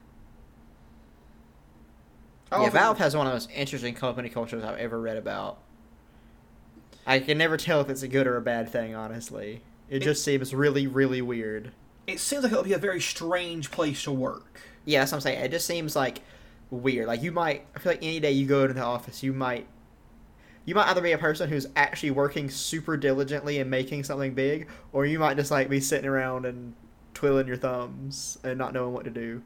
[2.52, 5.58] Yeah, Valve has one of the most interesting company cultures I've ever read about.
[7.06, 9.62] I can never tell if it's a good or a bad thing, honestly.
[9.90, 11.72] It, just seems really, really weird.
[12.08, 14.62] It seems like it would be a very strange place to work.
[14.86, 15.44] Yeah, that's what I'm saying.
[15.44, 16.22] It just seems like
[16.70, 17.08] weird.
[17.08, 19.68] Like you might, I feel like any day you go into the office, you might,
[20.66, 24.68] you might either be a person who's actually working super diligently and making something big,
[24.92, 26.74] or you might just like be sitting around and
[27.14, 29.44] twiddling your thumbs and not knowing what to do.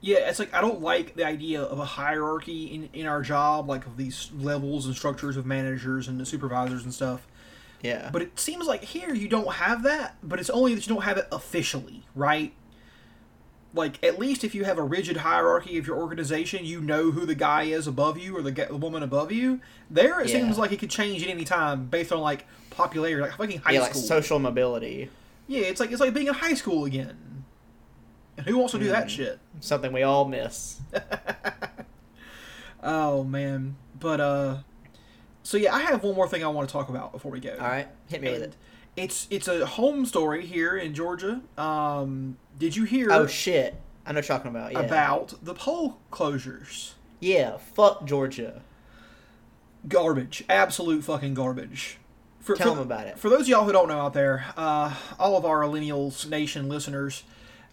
[0.00, 3.68] Yeah, it's like I don't like the idea of a hierarchy in, in our job,
[3.68, 7.26] like of these levels and structures of managers and the supervisors and stuff.
[7.82, 8.10] Yeah.
[8.12, 11.04] But it seems like here you don't have that, but it's only that you don't
[11.04, 12.52] have it officially, right?
[13.74, 17.26] Like at least if you have a rigid hierarchy of your organization, you know who
[17.26, 19.60] the guy is above you or the, the woman above you.
[19.90, 20.36] There, it Yeah.
[20.38, 23.72] seems like it could change at any time based on like popularity, like fucking high
[23.72, 23.74] school.
[23.74, 25.10] yeah, like social mobility.
[25.48, 27.44] yeah, it's like it's like being in high school again.
[28.36, 29.10] And who wants to do that Mm.
[29.10, 29.38] shit?
[29.60, 30.80] Something we all miss.
[32.86, 34.56] Oh man, but uh,
[35.42, 37.52] so yeah, I have one more thing I want to talk about before we go.
[37.58, 38.56] All right, hit me with it.
[38.96, 41.40] It's it's a home story here in Georgia.
[41.58, 43.74] Um, did you hear Oh shit!
[44.06, 44.72] I know what you're talking about.
[44.72, 44.80] Yeah.
[44.80, 46.92] about the poll closures?
[47.20, 47.56] Yeah.
[47.56, 48.62] Fuck Georgia.
[49.88, 51.98] Garbage, absolute fucking garbage.
[52.40, 53.18] For, Tell for, them about it.
[53.18, 56.68] For those of y'all who don't know out there, uh, all of our Millennials Nation
[56.68, 57.24] listeners,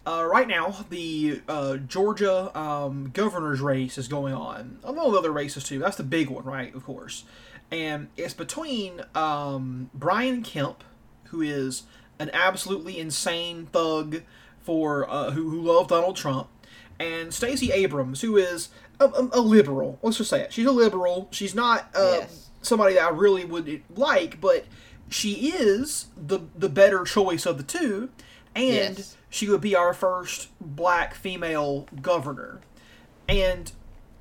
[0.06, 5.64] uh, right now the uh, Georgia um, governor's race is going on, among other races
[5.64, 5.78] too.
[5.78, 6.74] That's the big one, right?
[6.74, 7.24] Of course,
[7.70, 10.82] and it's between um, Brian Kemp,
[11.32, 11.82] who is
[12.20, 14.22] an absolutely insane thug
[14.62, 16.48] for uh, who who loved Donald Trump,
[17.00, 18.68] and Stacey Abrams, who is
[19.00, 19.98] a, a, a liberal.
[20.02, 20.52] Let's just say it.
[20.52, 21.26] She's a liberal.
[21.32, 22.48] She's not uh, Yes.
[22.62, 24.66] somebody that I really would like, but
[25.08, 28.10] she is the the better choice of the two,
[28.54, 29.16] and Yes.
[29.28, 32.60] she would be our first black female governor,
[33.28, 33.72] and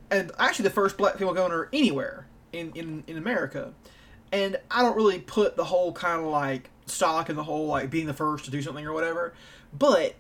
[0.10, 3.74] and actually the first black female governor anywhere in in, in America.
[4.34, 7.90] And I don't really put the whole kind of like stock in the whole like
[7.90, 9.34] being the first to do something or whatever,
[9.78, 10.16] but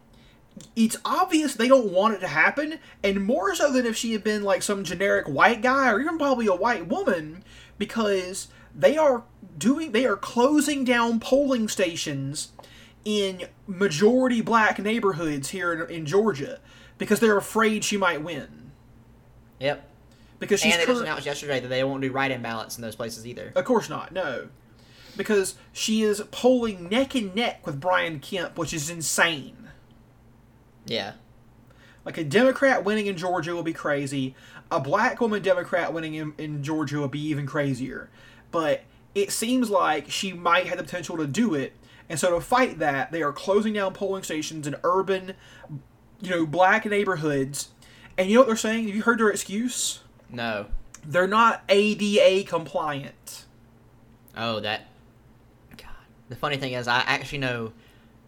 [0.76, 4.24] it's obvious they don't want it to happen, and more so than if she had
[4.24, 7.44] been like some generic white guy or even probably a white woman,
[7.78, 9.24] because they are
[9.58, 12.52] doing they are closing down polling stations
[13.04, 16.60] in majority black neighborhoods here in, in Georgia
[16.98, 18.72] because they're afraid she might win
[19.60, 19.84] Yep.
[20.40, 22.96] because she's and they just announced yesterday that they won't do write-in ballots in those
[22.96, 23.52] places either.
[23.56, 24.12] Of course not.
[24.12, 24.50] No,
[25.16, 29.70] because she is polling neck and neck with Brian Kemp, which is insane.
[30.86, 31.14] Yeah.
[32.06, 34.36] Like a Democrat winning in Georgia will be crazy.
[34.72, 38.10] A black woman Democrat winning in, in Georgia will be even crazier.
[38.52, 38.84] But
[39.14, 41.74] it seems like she might have the potential to do it.
[42.10, 45.34] And so to fight that, they are closing down polling stations in urban,
[46.20, 47.70] you know, black neighborhoods.
[48.18, 48.88] And you know what they're saying?
[48.88, 50.02] Have you heard their excuse?
[50.30, 50.68] No.
[51.06, 53.46] They're not ADA compliant.
[54.36, 54.88] Oh, that.
[56.32, 57.74] The funny thing is, I actually know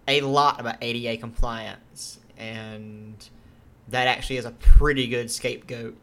[0.10, 3.16] a lot about ADA compliance, and
[3.88, 5.96] that actually is a pretty good scapegoat,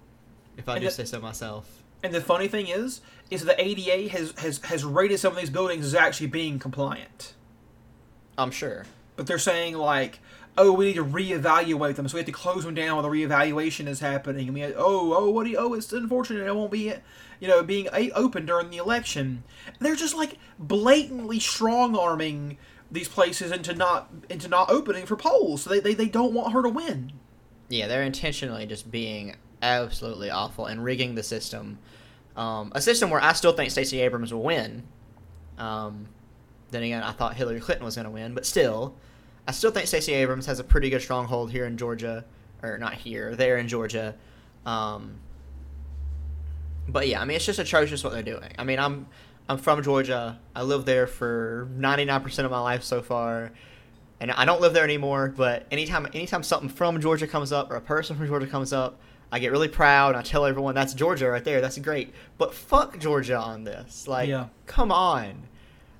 [0.57, 1.83] if I And do the- say so myself.
[2.03, 5.51] And the funny thing is, is the ADA has, has, has rated some of these
[5.51, 7.35] buildings as actually being compliant.
[8.39, 8.87] I'm sure.
[9.17, 10.21] But they're saying like,
[10.61, 13.09] oh, we need to reevaluate them, so we have to close them down while the
[13.09, 14.49] reevaluation is happening.
[14.49, 16.93] And we oh, oh, what do you, oh, it's unfortunate it won't be,
[17.41, 19.43] you know, being open during the election.
[19.67, 22.59] And they're just like blatantly strong arming
[22.91, 25.63] these places into not into not opening for polls.
[25.63, 27.13] So they, they, they don't want her to win.
[27.69, 31.79] Yeah, they're intentionally just being absolutely awful and rigging the system.
[32.37, 34.83] Um, a system where I still think Stacey Abrams will win.
[35.57, 36.09] Um,
[36.71, 38.95] then again, I thought Hillary Clinton was going to win, but still,
[39.51, 42.25] I still think Stacey Abrams has a pretty good stronghold here in Georgia,
[42.63, 44.15] or not here, there in Georgia.
[44.65, 45.17] Um,
[46.89, 48.53] but yeah, I mean, it's just atrocious what they're doing.
[48.57, 49.09] I mean, I'm
[49.49, 50.39] I'm from Georgia.
[50.55, 53.51] I lived there for 99% of my life so far.
[54.21, 55.35] and I don't live there anymore.
[55.37, 59.01] But anytime anytime something from Georgia comes up or a person from Georgia comes up,
[59.33, 60.11] I get really proud.
[60.11, 61.61] and I tell everyone that's Georgia right there.
[61.61, 62.15] That's great.
[62.39, 64.07] But fuck Georgia on this.
[64.07, 64.47] Like, Yeah.
[64.67, 65.49] come on.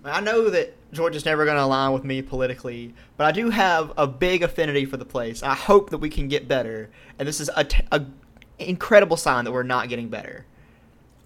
[0.05, 3.93] I know that Georgia's never going to align with me politically, but I do have
[3.97, 5.43] a big affinity for the place.
[5.43, 8.05] I hope that we can get better, and this is a, t- a
[8.59, 10.47] incredible sign that we're not getting better.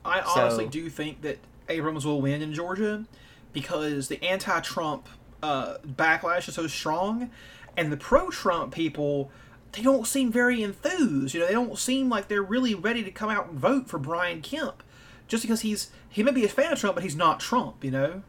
[0.04, 1.38] I honestly do think that
[1.68, 3.06] Abrams will win in Georgia
[3.52, 5.08] because the anti-Trump
[5.42, 7.30] uh, backlash is so strong,
[7.76, 9.30] and the pro-Trump people
[9.72, 11.34] they don't seem very enthused.
[11.34, 13.98] You know, they don't seem like they're really ready to come out and vote for
[13.98, 14.82] Brian Kemp,
[15.26, 17.82] just because he's he may be a fan of Trump, but he's not Trump.
[17.82, 18.22] You know.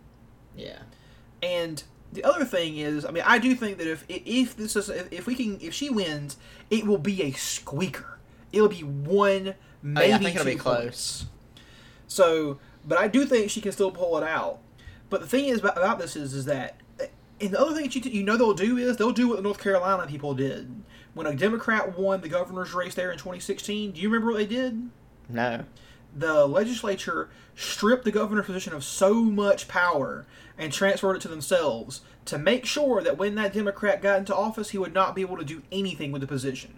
[0.56, 0.80] Yeah.
[1.46, 4.90] And the other thing is, I mean, I do think that if if this is
[4.90, 6.38] if, if we can if she wins,
[6.70, 8.18] it will be a squeaker.
[8.52, 10.82] It'll be one oh, maybe Oh, I think it'll be close.
[10.82, 11.26] points.
[12.08, 14.60] So, but I do think she can still pull it out.
[15.10, 16.78] But the thing is about, about this is is that,
[17.40, 19.44] and the other thing that you, you know they'll do is they'll do what the
[19.44, 20.84] North Carolina people did
[21.14, 23.92] when a Democrat won the governor's race there in 2016.
[23.92, 24.90] Do you remember what they did?
[25.30, 25.64] No.
[26.16, 30.26] The legislature stripped the governor's position of so much power
[30.58, 34.72] and transferred it to themselves to make sure that when that Democrat got into office,
[34.72, 36.74] he would not be able to do anything with the position.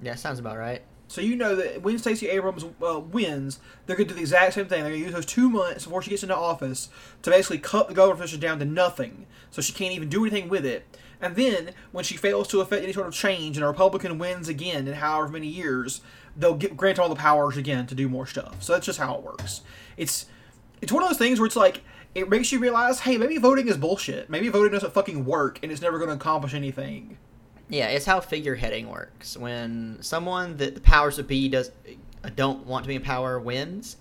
[0.00, 0.82] Yeah, sounds about right.
[1.08, 4.54] So you know that when Stacey Abrams uh, wins, they're going to do the exact
[4.54, 4.82] same thing.
[4.82, 6.88] They're going to use those two months before she gets into office
[7.20, 10.48] to basically cut the governor's position down to nothing, so she can't even do anything
[10.48, 10.86] with it.
[11.20, 14.48] And then when she fails to affect any sort of change and a Republican wins
[14.48, 16.00] again in however many years,
[16.36, 18.62] they'll get, grant all the powers again to do more stuff.
[18.62, 19.62] So that's just how it works.
[19.96, 20.26] It's
[20.80, 21.82] it's one of those things where it's like
[22.14, 24.28] it makes you realize, hey, maybe voting is bullshit.
[24.28, 27.16] Maybe voting doesn't fucking work, and it's never going to accomplish anything.
[27.68, 29.36] Yeah, it's how figureheading works.
[29.36, 31.70] When someone that the powers that be does
[32.22, 33.96] uh, don't want to be in power wins,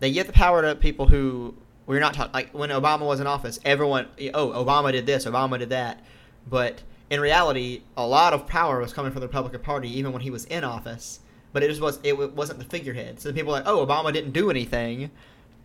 [0.00, 1.54] they give the power to people who
[1.86, 2.32] we're not talking.
[2.32, 6.04] Like when Obama was in office, everyone, oh, Obama did this, Obama did that,
[6.48, 10.22] but in reality, a lot of power was coming from the Republican Party even when
[10.22, 11.20] he was in office.
[11.54, 13.20] But it just was it wasn't the figurehead.
[13.20, 15.10] So people were like, oh, Obama didn't do anything,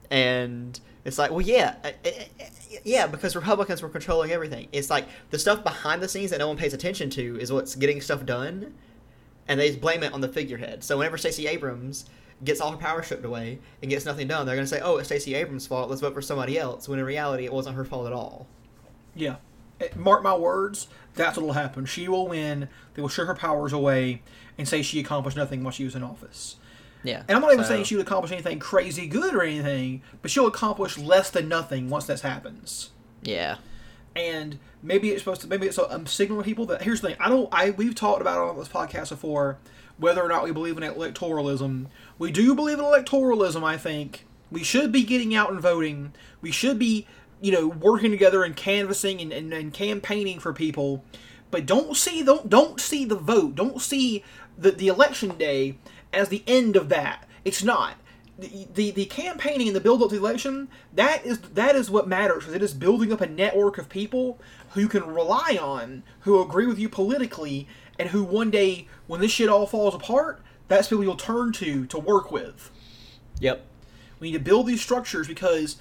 [0.09, 1.75] and it's like, well, yeah,
[2.83, 4.69] yeah, because Republicans were controlling everything.
[4.71, 7.75] It's like the stuff behind the scenes that no one pays attention to is what's
[7.75, 8.73] getting stuff done,
[9.47, 10.83] and they blame it on the figurehead.
[10.83, 12.05] So whenever Stacey Abrams
[12.43, 14.97] gets all her power stripped away and gets nothing done, they're going to say, oh,
[14.97, 15.89] it's Stacey Abrams' fault.
[15.89, 16.87] Let's vote for somebody else.
[16.87, 18.47] When in reality, it wasn't her fault at all.
[19.15, 19.37] Yeah.
[19.95, 21.85] Mark my words, that's what will happen.
[21.85, 22.69] She will win.
[22.93, 24.21] They will strip her powers away
[24.57, 26.57] and say she accomplished nothing while she was in office.
[27.03, 27.23] Yeah.
[27.27, 30.31] And I'm not even So- saying she would accomplish anything crazy good or anything, but
[30.31, 32.89] she'll accomplish less than nothing once this happens.
[33.21, 33.55] Yeah.
[34.15, 37.09] And maybe it's supposed to maybe it's a um, signal to people that here's the
[37.09, 37.17] thing.
[37.19, 39.57] I don't I we've talked about it on this podcast before
[39.97, 41.87] whether or not we believe in electoralism.
[42.17, 44.25] We do believe in electoralism, I think.
[44.51, 46.13] We should be getting out and voting.
[46.41, 47.05] We should be,
[47.41, 51.03] you know, working together and canvassing and, and, and campaigning for people.
[51.51, 53.55] But don't see don't don't see the vote.
[53.55, 54.23] Don't see
[54.57, 55.77] the, the election day
[56.13, 57.27] as the end of that.
[57.43, 57.95] It's not.
[58.37, 61.91] The, the, the campaigning and the build up to the election that is that is
[61.91, 65.57] what matters because it is building up a network of people who you can rely
[65.61, 67.67] on who agree with you politically
[67.97, 71.85] and who one day when this shit all falls apart that's people you'll turn to
[71.87, 72.71] to work with
[73.41, 73.65] Yep.
[74.21, 75.75] we need to build these structures because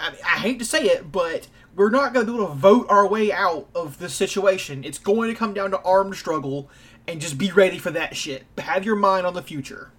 [0.00, 2.86] I, I hate to say it, but we're not going to be able to vote
[2.88, 4.84] our way out of this situation.
[4.84, 6.68] It's going to come down to armed struggle,
[7.06, 8.44] and just be ready for that shit.
[8.58, 9.92] Have your mind on the future.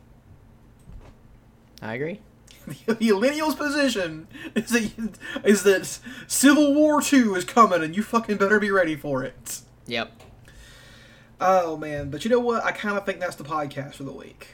[1.81, 2.19] I agree.
[2.67, 8.37] the millennials' position is that, is that Civil War Two is coming, and you fucking
[8.37, 9.61] better be ready for it.
[9.87, 10.21] Yep.
[11.39, 12.63] Oh man, but you know what?
[12.63, 14.49] I kind of think that's the podcast for the week.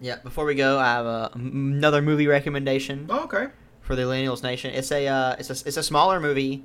[0.00, 0.16] Yeah.
[0.22, 3.06] Before we go, I have a, another movie recommendation.
[3.10, 3.48] Oh, okay.
[3.90, 4.72] For the Millennials Nation.
[4.72, 6.62] It's a uh, it's a it's a smaller movie,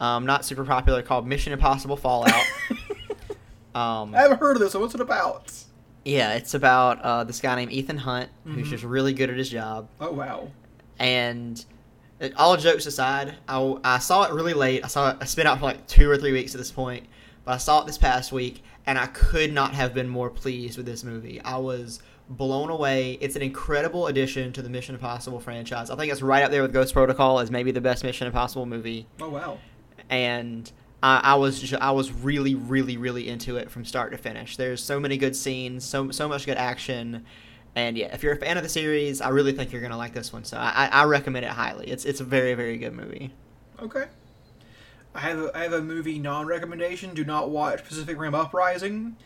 [0.00, 2.32] um, not super popular, called Mission Impossible Fallout.
[3.74, 4.74] um, I haven't heard of this.
[4.74, 5.52] What's it about?
[6.04, 8.70] yeah, it's about uh, this guy named Ethan Hunt who's Mhm.
[8.70, 9.88] just really good at his job.
[10.00, 10.48] Oh wow.
[11.00, 11.62] And
[12.20, 14.84] uh, all jokes aside, I, I saw it really late.
[14.84, 15.16] I saw it.
[15.20, 17.04] I spent out for like two or three weeks at this point,
[17.44, 20.76] but I saw it this past week, and I could not have been more pleased
[20.76, 21.40] with this movie.
[21.42, 22.00] I was
[22.30, 23.18] blown away.
[23.20, 25.90] It's an incredible addition to the Mission Impossible franchise.
[25.90, 28.66] I think it's right up there with Ghost Protocol as maybe the best Mission Impossible
[28.66, 29.06] movie.
[29.20, 29.58] Oh wow.
[30.08, 30.70] And
[31.02, 34.56] I, I was ju- I was really really really into it from start to finish.
[34.56, 37.26] There's so many good scenes, so so much good action.
[37.74, 40.14] And yeah, if you're a fan of the series, I really think you're gonna like
[40.14, 40.44] this one.
[40.44, 41.88] So I, I recommend it highly.
[41.88, 43.32] It's it's a very very good movie.
[43.82, 44.04] Okay.
[45.12, 47.14] I have a, I have a movie non-recommendation.
[47.14, 49.16] Do not watch Pacific Rim Uprising.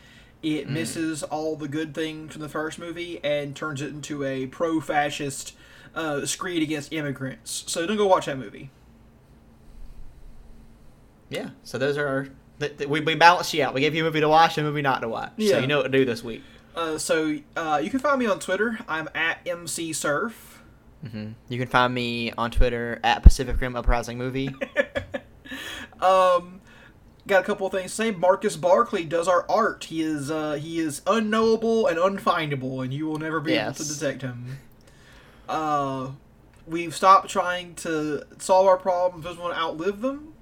[0.43, 4.45] It misses all the good things from the first movie and turns it into a
[4.45, 5.53] pro-fascist
[5.95, 7.63] uh, screed against immigrants.
[7.67, 8.69] So don't go watch that movie.
[11.29, 12.27] yeah, so those are our.
[12.59, 13.73] Th- th- we, we balance you out.
[13.73, 15.31] We gave you a movie to watch and a movie not to watch.
[15.35, 15.51] Yeah.
[15.53, 16.41] So you know what to do this week.
[16.75, 18.77] Uh, so uh, you can find me on Twitter.
[18.87, 20.61] I'm at MC Surf.
[21.05, 24.49] hmm You can find me on Twitter at Pacific Rim Uprising Movie.
[26.01, 26.61] um,
[27.27, 28.11] got a couple of things to say.
[28.11, 29.85] Marcus Barkley does our art.
[29.85, 33.87] He is uh, he is unknowable and unfindable, and you will never be able to
[33.87, 34.57] detect him.
[35.47, 36.11] Uh,
[36.67, 39.25] we've stopped trying to solve our problems.
[39.25, 40.33] Just want to outlive them.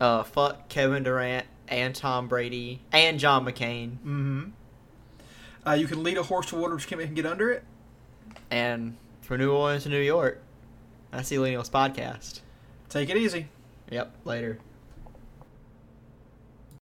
[0.00, 4.44] uh, fuck Kevin Durant and Tom Brady and John McCain Mm-hmm.
[5.66, 7.50] Uh, you can lead a horse to water, but you can't make him get under
[7.50, 7.62] it.
[8.50, 10.42] and from New Orleans to New York.
[11.10, 12.40] That's the Millennials Podcast.
[12.88, 13.46] Take it easy.
[13.90, 14.10] Yep.
[14.24, 14.58] Later.